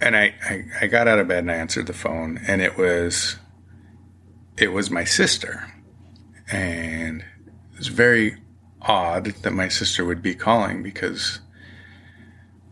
And 0.00 0.16
I, 0.16 0.34
I, 0.42 0.64
I 0.82 0.86
got 0.86 1.08
out 1.08 1.18
of 1.18 1.28
bed 1.28 1.40
and 1.40 1.50
I 1.50 1.56
answered 1.56 1.86
the 1.86 1.92
phone, 1.92 2.40
and 2.46 2.62
it 2.62 2.76
was 2.78 3.36
it 4.56 4.72
was 4.72 4.90
my 4.90 5.04
sister. 5.04 5.72
And 6.50 7.20
it 7.72 7.78
was 7.78 7.88
very 7.88 8.36
odd 8.82 9.26
that 9.26 9.52
my 9.52 9.68
sister 9.68 10.04
would 10.04 10.22
be 10.22 10.34
calling 10.34 10.82
because 10.82 11.40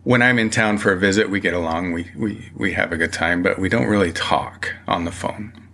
when 0.02 0.22
I'm 0.22 0.38
in 0.38 0.50
town 0.50 0.78
for 0.78 0.92
a 0.92 0.98
visit, 0.98 1.30
we 1.30 1.40
get 1.40 1.54
along, 1.54 1.92
we, 1.92 2.10
we, 2.16 2.50
we 2.54 2.72
have 2.72 2.92
a 2.92 2.96
good 2.96 3.12
time, 3.12 3.42
but 3.42 3.58
we 3.58 3.68
don't 3.68 3.86
really 3.86 4.12
talk 4.12 4.72
on 4.86 5.04
the 5.04 5.10
phone. 5.10 5.65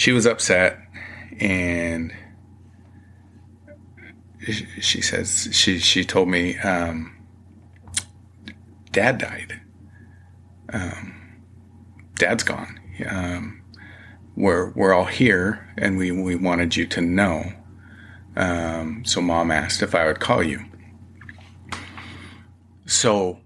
She 0.00 0.12
was 0.12 0.24
upset 0.24 0.78
and 1.40 2.10
she 4.80 5.02
says, 5.02 5.50
she, 5.52 5.78
she 5.78 6.06
told 6.06 6.26
me, 6.26 6.56
um, 6.60 7.14
dad 8.92 9.18
died. 9.18 9.60
Um, 10.72 11.42
dad's 12.14 12.42
gone. 12.44 12.80
Um, 13.06 13.60
we're 14.36 14.70
we're 14.70 14.94
all 14.94 15.04
here, 15.04 15.68
and 15.76 15.98
we 15.98 16.10
we 16.12 16.34
wanted 16.34 16.76
you 16.76 16.86
to 16.86 17.02
know. 17.02 17.52
Um, 18.36 19.04
so 19.04 19.20
mom 19.20 19.50
asked 19.50 19.82
if 19.82 19.94
I 19.94 20.06
would 20.06 20.20
call 20.20 20.42
you. 20.42 20.64
So 22.86 23.40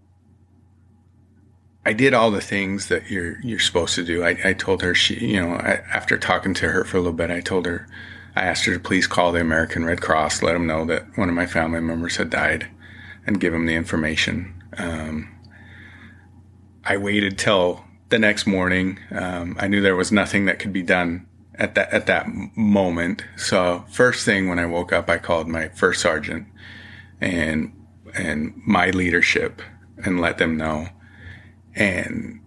I 1.87 1.93
did 1.93 2.15
all 2.15 2.31
the 2.31 2.41
things 2.41 2.89
that 2.89 3.11
you're 3.11 3.41
you're 3.41 3.59
supposed 3.59 3.95
to 3.97 4.05
do. 4.05 4.25
I, 4.25 4.39
I 4.45 4.53
told 4.55 4.83
her 4.83 4.95
she, 4.95 5.15
you 5.15 5.41
know, 5.41 5.55
I, 5.55 5.83
after 5.93 6.17
talking 6.19 6.55
to 6.55 6.71
her 6.71 6.85
for 6.85 6.97
a 6.97 7.01
little 7.01 7.13
bit, 7.13 7.31
I 7.31 7.41
told 7.41 7.67
her, 7.67 7.87
I 8.35 8.43
asked 8.43 8.65
her 8.65 8.73
to 8.73 8.81
please 8.81 9.07
call 9.07 9.33
the 9.33 9.41
American 9.41 9.85
Red 9.85 10.01
Cross, 10.01 10.43
let 10.43 10.55
them 10.55 10.67
know 10.67 10.85
that 10.87 11.17
one 11.17 11.29
of 11.29 11.35
my 11.35 11.47
family 11.47 11.81
members 11.81 12.17
had 12.17 12.31
died, 12.31 12.69
and 13.27 13.41
give 13.41 13.53
them 13.53 13.67
the 13.67 13.75
information. 13.75 14.63
Um, 14.79 15.35
I 16.85 16.97
waited 16.97 17.39
till 17.39 17.85
the 18.09 18.19
next 18.19 18.47
morning, 18.47 18.99
um, 19.11 19.57
I 19.59 19.67
knew 19.67 19.81
there 19.81 19.97
was 19.97 20.13
nothing 20.13 20.45
that 20.47 20.59
could 20.59 20.73
be 20.73 20.83
done 20.83 21.27
at 21.55 21.75
that 21.75 21.93
at 21.93 22.07
that 22.07 22.27
moment. 22.57 23.25
So 23.37 23.85
first 23.89 24.25
thing 24.25 24.49
when 24.49 24.59
I 24.59 24.67
woke 24.67 24.93
up, 24.93 25.09
I 25.09 25.19
called 25.19 25.49
my 25.49 25.69
first 25.69 26.01
sergeant 26.01 26.47
and 27.21 27.73
and 28.15 28.61
my 28.67 28.91
leadership 28.91 29.63
and 30.05 30.21
let 30.21 30.39
them 30.39 30.57
know. 30.57 30.89
And 31.75 32.41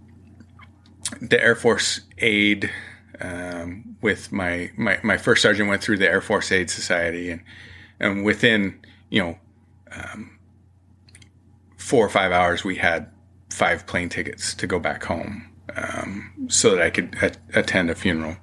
the 1.21 1.41
Air 1.41 1.55
Force 1.55 2.01
Aid 2.17 2.71
um, 3.19 3.97
with 4.01 4.31
my, 4.31 4.71
my 4.77 4.99
my 5.03 5.17
first 5.17 5.41
sergeant 5.41 5.69
went 5.69 5.81
through 5.83 5.97
the 5.97 6.09
Air 6.09 6.21
Force 6.21 6.51
Aid 6.51 6.69
Society 6.69 7.29
and 7.31 7.41
and 7.99 8.23
within 8.23 8.79
you 9.09 9.21
know 9.21 9.37
um, 9.91 10.37
four 11.77 12.05
or 12.05 12.09
five 12.09 12.31
hours 12.31 12.63
we 12.63 12.75
had 12.75 13.09
five 13.49 13.87
plane 13.87 14.09
tickets 14.09 14.53
to 14.53 14.67
go 14.67 14.79
back 14.79 15.03
home 15.03 15.49
um, 15.75 16.47
so 16.47 16.75
that 16.75 16.81
I 16.81 16.89
could 16.89 17.15
attend 17.53 17.89
a 17.89 17.95
funeral. 17.95 18.37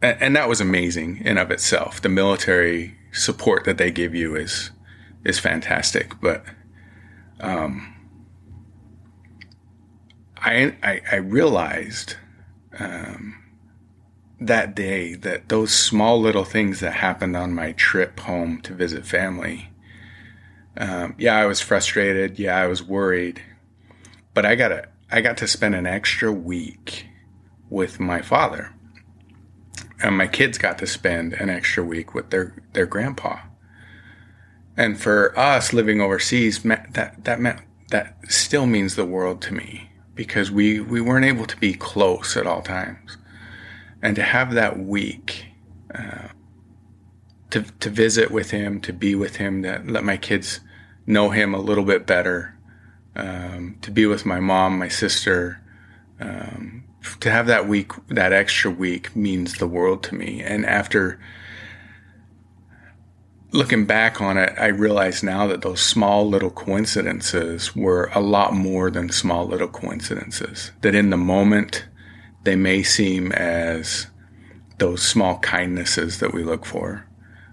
And, 0.00 0.22
and 0.22 0.36
that 0.36 0.48
was 0.48 0.60
amazing 0.60 1.22
in 1.24 1.38
of 1.38 1.50
itself. 1.50 2.00
The 2.00 2.08
military 2.08 2.96
support 3.12 3.64
that 3.64 3.78
they 3.78 3.90
give 3.90 4.14
you 4.14 4.36
is 4.36 4.70
is 5.24 5.38
fantastic, 5.40 6.20
but 6.20 6.44
um, 7.40 7.95
I, 10.46 10.76
I, 10.82 11.00
I 11.12 11.16
realized 11.16 12.16
um, 12.78 13.42
that 14.40 14.74
day 14.74 15.14
that 15.14 15.48
those 15.48 15.72
small 15.72 16.20
little 16.20 16.44
things 16.44 16.80
that 16.80 16.94
happened 16.94 17.36
on 17.36 17.52
my 17.52 17.72
trip 17.72 18.20
home 18.20 18.60
to 18.62 18.74
visit 18.74 19.04
family. 19.04 19.70
Um, 20.76 21.14
yeah, 21.18 21.36
I 21.36 21.46
was 21.46 21.60
frustrated. 21.60 22.38
Yeah, 22.38 22.56
I 22.56 22.66
was 22.66 22.82
worried 22.82 23.42
but 24.36 24.44
I 24.44 24.54
got 24.54 24.70
a, 24.70 24.86
I 25.10 25.22
got 25.22 25.38
to 25.38 25.48
spend 25.48 25.74
an 25.74 25.86
extra 25.86 26.30
week 26.30 27.06
with 27.70 27.98
my 27.98 28.20
father. 28.20 28.74
And 30.02 30.14
my 30.14 30.26
kids 30.26 30.58
got 30.58 30.76
to 30.80 30.86
spend 30.86 31.32
an 31.32 31.48
extra 31.48 31.82
week 31.82 32.12
with 32.12 32.28
their, 32.28 32.62
their 32.74 32.84
grandpa. 32.84 33.38
And 34.76 35.00
for 35.00 35.36
us 35.38 35.72
living 35.72 36.02
overseas, 36.02 36.62
that, 36.64 37.16
that 37.24 37.40
meant, 37.40 37.62
that 37.88 38.18
still 38.28 38.66
means 38.66 38.94
the 38.94 39.06
world 39.06 39.40
to 39.40 39.54
me 39.54 39.90
because 40.16 40.50
we, 40.50 40.80
we 40.80 41.00
weren't 41.00 41.24
able 41.24 41.46
to 41.46 41.56
be 41.58 41.74
close 41.74 42.36
at 42.36 42.46
all 42.46 42.62
times. 42.62 43.16
And 44.02 44.16
to 44.16 44.22
have 44.22 44.54
that 44.54 44.78
week, 44.78 45.46
uh, 45.94 46.28
to, 47.50 47.62
to 47.62 47.90
visit 47.90 48.30
with 48.30 48.50
him, 48.50 48.80
to 48.80 48.92
be 48.92 49.14
with 49.14 49.36
him, 49.36 49.62
to 49.62 49.82
let 49.86 50.02
my 50.02 50.16
kids 50.16 50.60
know 51.06 51.30
him 51.30 51.54
a 51.54 51.60
little 51.60 51.84
bit 51.84 52.06
better, 52.06 52.58
um, 53.14 53.78
to 53.82 53.90
be 53.90 54.06
with 54.06 54.26
my 54.26 54.40
mom, 54.40 54.78
my 54.78 54.88
sister, 54.88 55.62
um, 56.18 56.82
to 57.20 57.30
have 57.30 57.46
that 57.46 57.68
week, 57.68 57.92
that 58.08 58.32
extra 58.32 58.70
week 58.70 59.14
means 59.14 59.58
the 59.58 59.68
world 59.68 60.02
to 60.02 60.14
me. 60.14 60.42
And 60.42 60.66
after 60.66 61.20
looking 63.56 63.86
back 63.86 64.20
on 64.20 64.36
it, 64.36 64.54
I 64.58 64.66
realize 64.66 65.22
now 65.22 65.46
that 65.46 65.62
those 65.62 65.80
small 65.80 66.28
little 66.28 66.50
coincidences 66.50 67.74
were 67.74 68.10
a 68.14 68.20
lot 68.20 68.54
more 68.54 68.90
than 68.90 69.10
small 69.10 69.46
little 69.46 69.68
coincidences. 69.68 70.70
That 70.82 70.94
in 70.94 71.10
the 71.10 71.16
moment, 71.16 71.86
they 72.44 72.56
may 72.56 72.82
seem 72.82 73.32
as 73.32 74.06
those 74.78 75.02
small 75.02 75.38
kindnesses 75.38 76.20
that 76.20 76.34
we 76.34 76.44
look 76.44 76.64
for, 76.64 77.06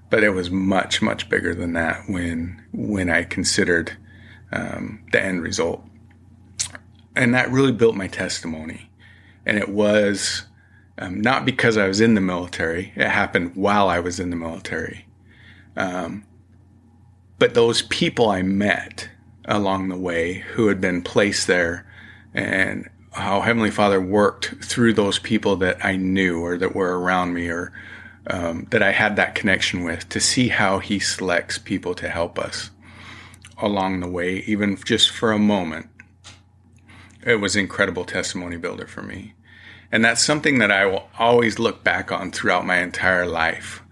but 0.10 0.24
it 0.24 0.32
was 0.32 0.52
much, 0.52 1.02
much 1.02 1.30
bigger 1.30 1.56
than 1.56 1.74
that 1.74 2.04
when 2.08 2.62
when 2.72 3.10
I 3.10 3.24
considered 3.24 3.98
um, 4.52 5.04
the 5.12 5.24
end 5.24 5.42
result. 5.42 5.84
And 7.16 7.34
that 7.34 7.52
really 7.52 7.72
built 7.72 7.96
my 7.96 8.08
testimony. 8.08 8.90
And 9.46 9.58
it 9.58 9.70
was 9.70 10.44
um, 10.98 11.22
not 11.22 11.46
because 11.46 11.78
I 11.78 11.88
was 11.88 12.02
in 12.02 12.14
the 12.14 12.22
military, 12.22 12.94
it 12.96 13.08
happened 13.08 13.56
while 13.56 13.90
I 13.90 14.00
was 14.00 14.20
in 14.20 14.30
the 14.30 14.36
military. 14.36 15.03
Um, 15.76 16.26
but 17.40 17.54
those 17.54 17.82
people 17.84 18.30
I 18.30 18.42
met 18.42 19.10
along 19.46 19.90
the 19.90 19.98
way 19.98 20.40
who 20.54 20.68
had 20.68 20.80
been 20.80 21.02
placed 21.02 21.48
there 21.48 21.86
and 22.34 22.90
how 23.12 23.42
Heavenly 23.42 23.72
Father 23.72 24.02
worked 24.02 24.56
through 24.64 24.94
those 24.94 25.20
people 25.20 25.56
that 25.58 25.84
I 25.84 25.96
knew 25.96 26.42
or 26.42 26.58
that 26.58 26.76
were 26.76 27.00
around 27.00 27.34
me 27.34 27.48
or 27.48 27.72
um, 28.28 28.68
that 28.72 28.82
I 28.82 28.92
had 28.92 29.16
that 29.18 29.36
connection 29.36 29.84
with 29.84 30.08
to 30.10 30.20
see 30.20 30.48
how 30.48 30.80
He 30.80 31.00
selects 31.00 31.58
people 31.58 31.94
to 31.96 32.10
help 32.10 32.40
us 32.40 32.72
along 33.58 34.00
the 34.00 34.10
way, 34.10 34.38
even 34.48 34.78
just 34.78 35.12
for 35.12 35.32
a 35.32 35.40
moment. 35.40 35.88
It 37.26 37.36
was 37.36 37.56
incredible 37.56 38.06
testimony 38.06 38.58
builder 38.58 38.88
for 38.88 39.02
me. 39.02 39.34
And 39.92 40.04
that's 40.04 40.24
something 40.24 40.58
that 40.58 40.72
I 40.72 40.86
will 40.86 41.08
always 41.20 41.60
look 41.60 41.84
back 41.84 42.12
on 42.12 42.32
throughout 42.32 42.66
my 42.66 42.78
entire 42.80 43.28
life. 43.28 43.83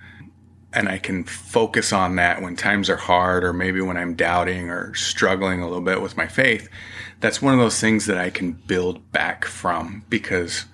And 0.74 0.88
I 0.88 0.98
can 0.98 1.26
focus 1.26 1.92
on 1.92 2.16
that 2.16 2.42
when 2.42 2.56
times 2.56 2.90
are 2.90 2.96
hard 2.96 3.44
or 3.44 3.52
maybe 3.52 3.82
when 3.82 3.98
I'm 3.98 4.16
doubting 4.16 4.70
or 4.70 4.94
struggling 4.96 5.62
a 5.62 5.68
little 5.68 5.84
bit 5.84 6.02
with 6.02 6.16
my 6.16 6.28
faith. 6.28 6.70
That's 7.20 7.42
one 7.42 7.54
of 7.54 7.60
those 7.60 7.80
things 7.80 8.06
that 8.06 8.18
I 8.18 8.30
can 8.30 8.54
build 8.54 9.12
back 9.12 9.44
from 9.46 10.06
because 10.08 10.66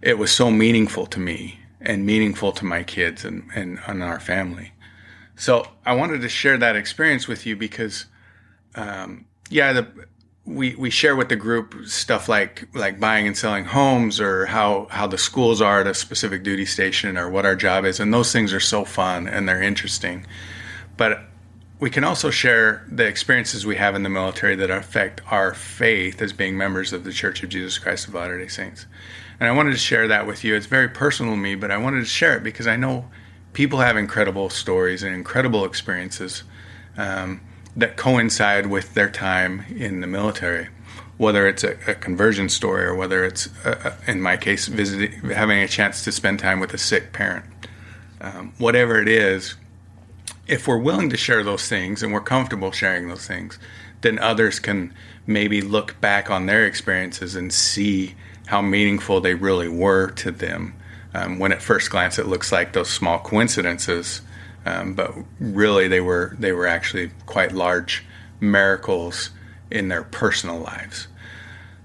it 0.00 0.18
was 0.18 0.32
so 0.32 0.50
meaningful 0.50 1.06
to 1.06 1.20
me 1.20 1.60
and 1.80 2.06
meaningful 2.06 2.52
to 2.52 2.64
my 2.64 2.82
kids 2.82 3.24
and, 3.24 3.48
and, 3.54 3.78
and 3.86 4.02
our 4.02 4.20
family. 4.20 4.72
So 5.36 5.68
I 5.84 5.94
wanted 5.94 6.22
to 6.22 6.28
share 6.28 6.56
that 6.58 6.76
experience 6.76 7.28
with 7.28 7.44
you 7.44 7.56
because, 7.56 8.06
um, 8.74 9.26
yeah, 9.50 9.72
the, 9.74 9.86
we, 10.46 10.76
we 10.76 10.90
share 10.90 11.16
with 11.16 11.28
the 11.28 11.36
group 11.36 11.74
stuff 11.86 12.28
like 12.28 12.68
like 12.74 13.00
buying 13.00 13.26
and 13.26 13.36
selling 13.36 13.64
homes 13.64 14.20
or 14.20 14.46
how 14.46 14.86
how 14.90 15.06
the 15.06 15.18
schools 15.18 15.60
are 15.60 15.80
at 15.80 15.86
a 15.88 15.94
specific 15.94 16.44
duty 16.44 16.64
station 16.64 17.18
or 17.18 17.28
what 17.28 17.44
our 17.44 17.56
job 17.56 17.84
is. 17.84 17.98
And 17.98 18.14
those 18.14 18.32
things 18.32 18.52
are 18.52 18.60
so 18.60 18.84
fun 18.84 19.26
and 19.26 19.48
they're 19.48 19.62
interesting. 19.62 20.24
But 20.96 21.24
we 21.78 21.90
can 21.90 22.04
also 22.04 22.30
share 22.30 22.86
the 22.90 23.04
experiences 23.04 23.66
we 23.66 23.76
have 23.76 23.94
in 23.94 24.02
the 24.02 24.08
military 24.08 24.56
that 24.56 24.70
affect 24.70 25.20
our 25.30 25.52
faith 25.52 26.22
as 26.22 26.32
being 26.32 26.56
members 26.56 26.92
of 26.92 27.04
the 27.04 27.12
Church 27.12 27.42
of 27.42 27.50
Jesus 27.50 27.76
Christ 27.78 28.08
of 28.08 28.14
Latter-day 28.14 28.48
Saints. 28.48 28.86
And 29.38 29.46
I 29.46 29.52
wanted 29.52 29.72
to 29.72 29.78
share 29.78 30.08
that 30.08 30.26
with 30.26 30.42
you. 30.42 30.54
It's 30.54 30.64
very 30.64 30.88
personal 30.88 31.34
to 31.34 31.36
me, 31.36 31.54
but 31.54 31.70
I 31.70 31.76
wanted 31.76 32.00
to 32.00 32.06
share 32.06 32.34
it 32.34 32.42
because 32.42 32.66
I 32.66 32.76
know 32.76 33.10
people 33.52 33.80
have 33.80 33.98
incredible 33.98 34.48
stories 34.48 35.02
and 35.02 35.14
incredible 35.14 35.66
experiences. 35.66 36.44
Um, 36.96 37.42
that 37.76 37.96
coincide 37.96 38.66
with 38.66 38.94
their 38.94 39.10
time 39.10 39.64
in 39.76 40.00
the 40.00 40.06
military. 40.06 40.68
Whether 41.18 41.46
it's 41.46 41.64
a, 41.64 41.76
a 41.86 41.94
conversion 41.94 42.48
story 42.48 42.84
or 42.84 42.94
whether 42.94 43.24
it's, 43.24 43.48
a, 43.64 43.96
a, 44.06 44.10
in 44.10 44.20
my 44.20 44.36
case, 44.36 44.66
visiting, 44.66 45.30
having 45.30 45.58
a 45.58 45.68
chance 45.68 46.04
to 46.04 46.12
spend 46.12 46.38
time 46.38 46.60
with 46.60 46.74
a 46.74 46.78
sick 46.78 47.12
parent. 47.12 47.44
Um, 48.20 48.52
whatever 48.58 49.00
it 49.00 49.08
is, 49.08 49.54
if 50.46 50.68
we're 50.68 50.78
willing 50.78 51.10
to 51.10 51.16
share 51.16 51.42
those 51.42 51.68
things 51.68 52.02
and 52.02 52.12
we're 52.12 52.20
comfortable 52.20 52.70
sharing 52.70 53.08
those 53.08 53.26
things, 53.26 53.58
then 54.02 54.18
others 54.18 54.58
can 54.58 54.94
maybe 55.26 55.60
look 55.60 56.00
back 56.00 56.30
on 56.30 56.46
their 56.46 56.66
experiences 56.66 57.34
and 57.34 57.52
see 57.52 58.14
how 58.46 58.62
meaningful 58.62 59.20
they 59.20 59.34
really 59.34 59.68
were 59.68 60.10
to 60.10 60.30
them. 60.30 60.74
Um, 61.14 61.38
when 61.38 61.52
at 61.52 61.62
first 61.62 61.90
glance 61.90 62.18
it 62.18 62.26
looks 62.26 62.52
like 62.52 62.72
those 62.72 62.90
small 62.90 63.18
coincidences, 63.18 64.20
um, 64.66 64.94
but 64.94 65.14
really 65.38 65.88
they 65.88 66.00
were 66.00 66.36
they 66.38 66.52
were 66.52 66.66
actually 66.66 67.10
quite 67.24 67.52
large 67.52 68.04
miracles 68.40 69.30
in 69.70 69.88
their 69.88 70.02
personal 70.02 70.58
lives. 70.58 71.08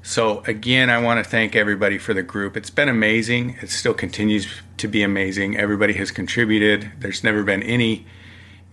So 0.03 0.39
again, 0.45 0.89
I 0.89 0.97
want 0.97 1.23
to 1.23 1.29
thank 1.29 1.55
everybody 1.55 1.99
for 1.99 2.13
the 2.13 2.23
group. 2.23 2.57
It's 2.57 2.71
been 2.71 2.89
amazing. 2.89 3.57
It 3.61 3.69
still 3.69 3.93
continues 3.93 4.47
to 4.77 4.87
be 4.87 5.03
amazing. 5.03 5.57
Everybody 5.57 5.93
has 5.93 6.09
contributed. 6.09 6.91
There's 6.99 7.23
never 7.23 7.43
been 7.43 7.63
any 7.63 8.05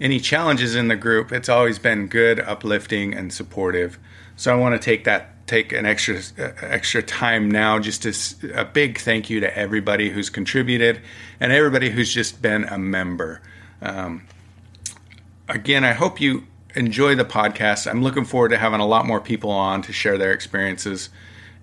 any 0.00 0.20
challenges 0.20 0.74
in 0.74 0.88
the 0.88 0.96
group. 0.96 1.32
It's 1.32 1.48
always 1.48 1.78
been 1.78 2.06
good, 2.06 2.40
uplifting, 2.40 3.12
and 3.14 3.32
supportive. 3.32 3.98
So 4.36 4.52
I 4.52 4.56
want 4.56 4.80
to 4.80 4.84
take 4.84 5.04
that 5.04 5.46
take 5.46 5.72
an 5.72 5.84
extra 5.84 6.16
uh, 6.38 6.52
extra 6.62 7.02
time 7.02 7.50
now 7.50 7.78
just 7.78 8.02
to 8.04 8.58
a 8.58 8.64
big 8.64 8.98
thank 8.98 9.28
you 9.28 9.40
to 9.40 9.58
everybody 9.58 10.08
who's 10.08 10.30
contributed 10.30 11.00
and 11.40 11.52
everybody 11.52 11.90
who's 11.90 12.12
just 12.12 12.40
been 12.40 12.64
a 12.64 12.78
member. 12.78 13.42
Um, 13.82 14.26
again, 15.48 15.84
I 15.84 15.92
hope 15.92 16.20
you 16.20 16.46
enjoy 16.74 17.14
the 17.14 17.24
podcast. 17.24 17.90
I'm 17.90 18.02
looking 18.02 18.24
forward 18.24 18.50
to 18.50 18.58
having 18.58 18.80
a 18.80 18.86
lot 18.86 19.06
more 19.06 19.20
people 19.20 19.50
on 19.50 19.82
to 19.82 19.92
share 19.92 20.18
their 20.18 20.32
experiences. 20.32 21.10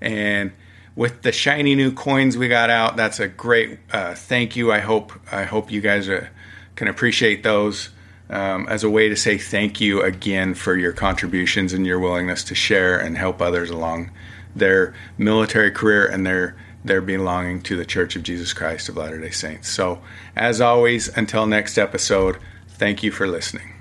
And 0.01 0.51
with 0.95 1.21
the 1.21 1.32
shiny 1.32 1.75
new 1.75 1.91
coins 1.91 2.38
we 2.38 2.47
got 2.47 2.69
out, 2.69 2.95
that's 2.95 3.19
a 3.19 3.28
great 3.28 3.80
uh, 3.91 4.15
thank 4.15 4.56
you. 4.56 4.71
I 4.71 4.80
hope 4.80 5.13
I 5.32 5.43
hope 5.43 5.71
you 5.71 5.82
guys 5.82 6.08
are, 6.10 6.17
uh, 6.17 6.28
can 6.75 6.88
appreciate 6.88 7.43
those 7.43 7.89
um, 8.30 8.67
as 8.67 8.84
a 8.84 8.89
way 8.89 9.10
to 9.10 9.15
say 9.15 9.38
thank 9.38 9.80
you 9.80 10.01
again 10.01 10.54
for 10.54 10.75
your 10.75 10.91
contributions 10.91 11.73
and 11.73 11.86
your 11.86 11.99
willingness 11.99 12.43
to 12.45 12.56
share 12.56 12.97
and 12.97 13.17
help 13.17 13.41
others 13.41 13.69
along 13.69 14.12
their 14.56 14.93
military 15.17 15.71
career 15.71 16.06
and 16.06 16.25
their 16.25 16.56
their 16.85 17.01
belonging 17.01 17.61
to 17.63 17.75
the 17.75 17.85
Church 17.85 18.15
of 18.15 18.23
Jesus 18.23 18.53
Christ 18.53 18.89
of 18.89 18.97
Latter-day 18.97 19.31
Saints. 19.31 19.67
So, 19.67 20.01
as 20.35 20.61
always, 20.61 21.09
until 21.17 21.45
next 21.45 21.77
episode, 21.77 22.37
thank 22.69 23.03
you 23.03 23.11
for 23.11 23.27
listening. 23.27 23.73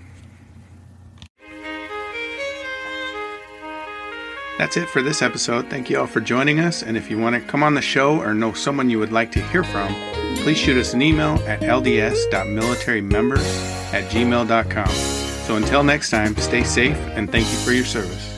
That's 4.59 4.77
it 4.77 4.89
for 4.89 5.03
this 5.03 5.21
episode. 5.21 5.69
Thank 5.69 5.91
you 5.91 5.99
all 5.99 6.07
for 6.07 6.21
joining 6.21 6.61
us. 6.61 6.81
And 6.83 6.97
if 6.97 7.11
you 7.11 7.19
want 7.19 7.35
to 7.35 7.43
come 7.43 7.65
on 7.65 7.75
the 7.75 7.83
show 7.83 8.21
or 8.21 8.35
know 8.35 8.53
someone 8.53 8.89
you 8.89 9.01
would 9.01 9.13
like 9.13 9.33
to 9.33 9.43
hear 9.49 9.65
from, 9.65 9.93
please 10.37 10.59
shoot 10.59 10.77
us 10.77 10.95
an 10.95 11.03
email 11.03 11.35
at 11.47 11.61
lds.militarymembers 11.61 13.93
at 13.93 14.09
gmail.com. 14.11 14.89
So 14.89 15.57
until 15.57 15.83
next 15.83 16.11
time, 16.11 16.37
stay 16.37 16.63
safe 16.63 16.97
and 16.97 17.29
thank 17.31 17.51
you 17.51 17.57
for 17.59 17.73
your 17.73 17.85
service. 17.85 18.34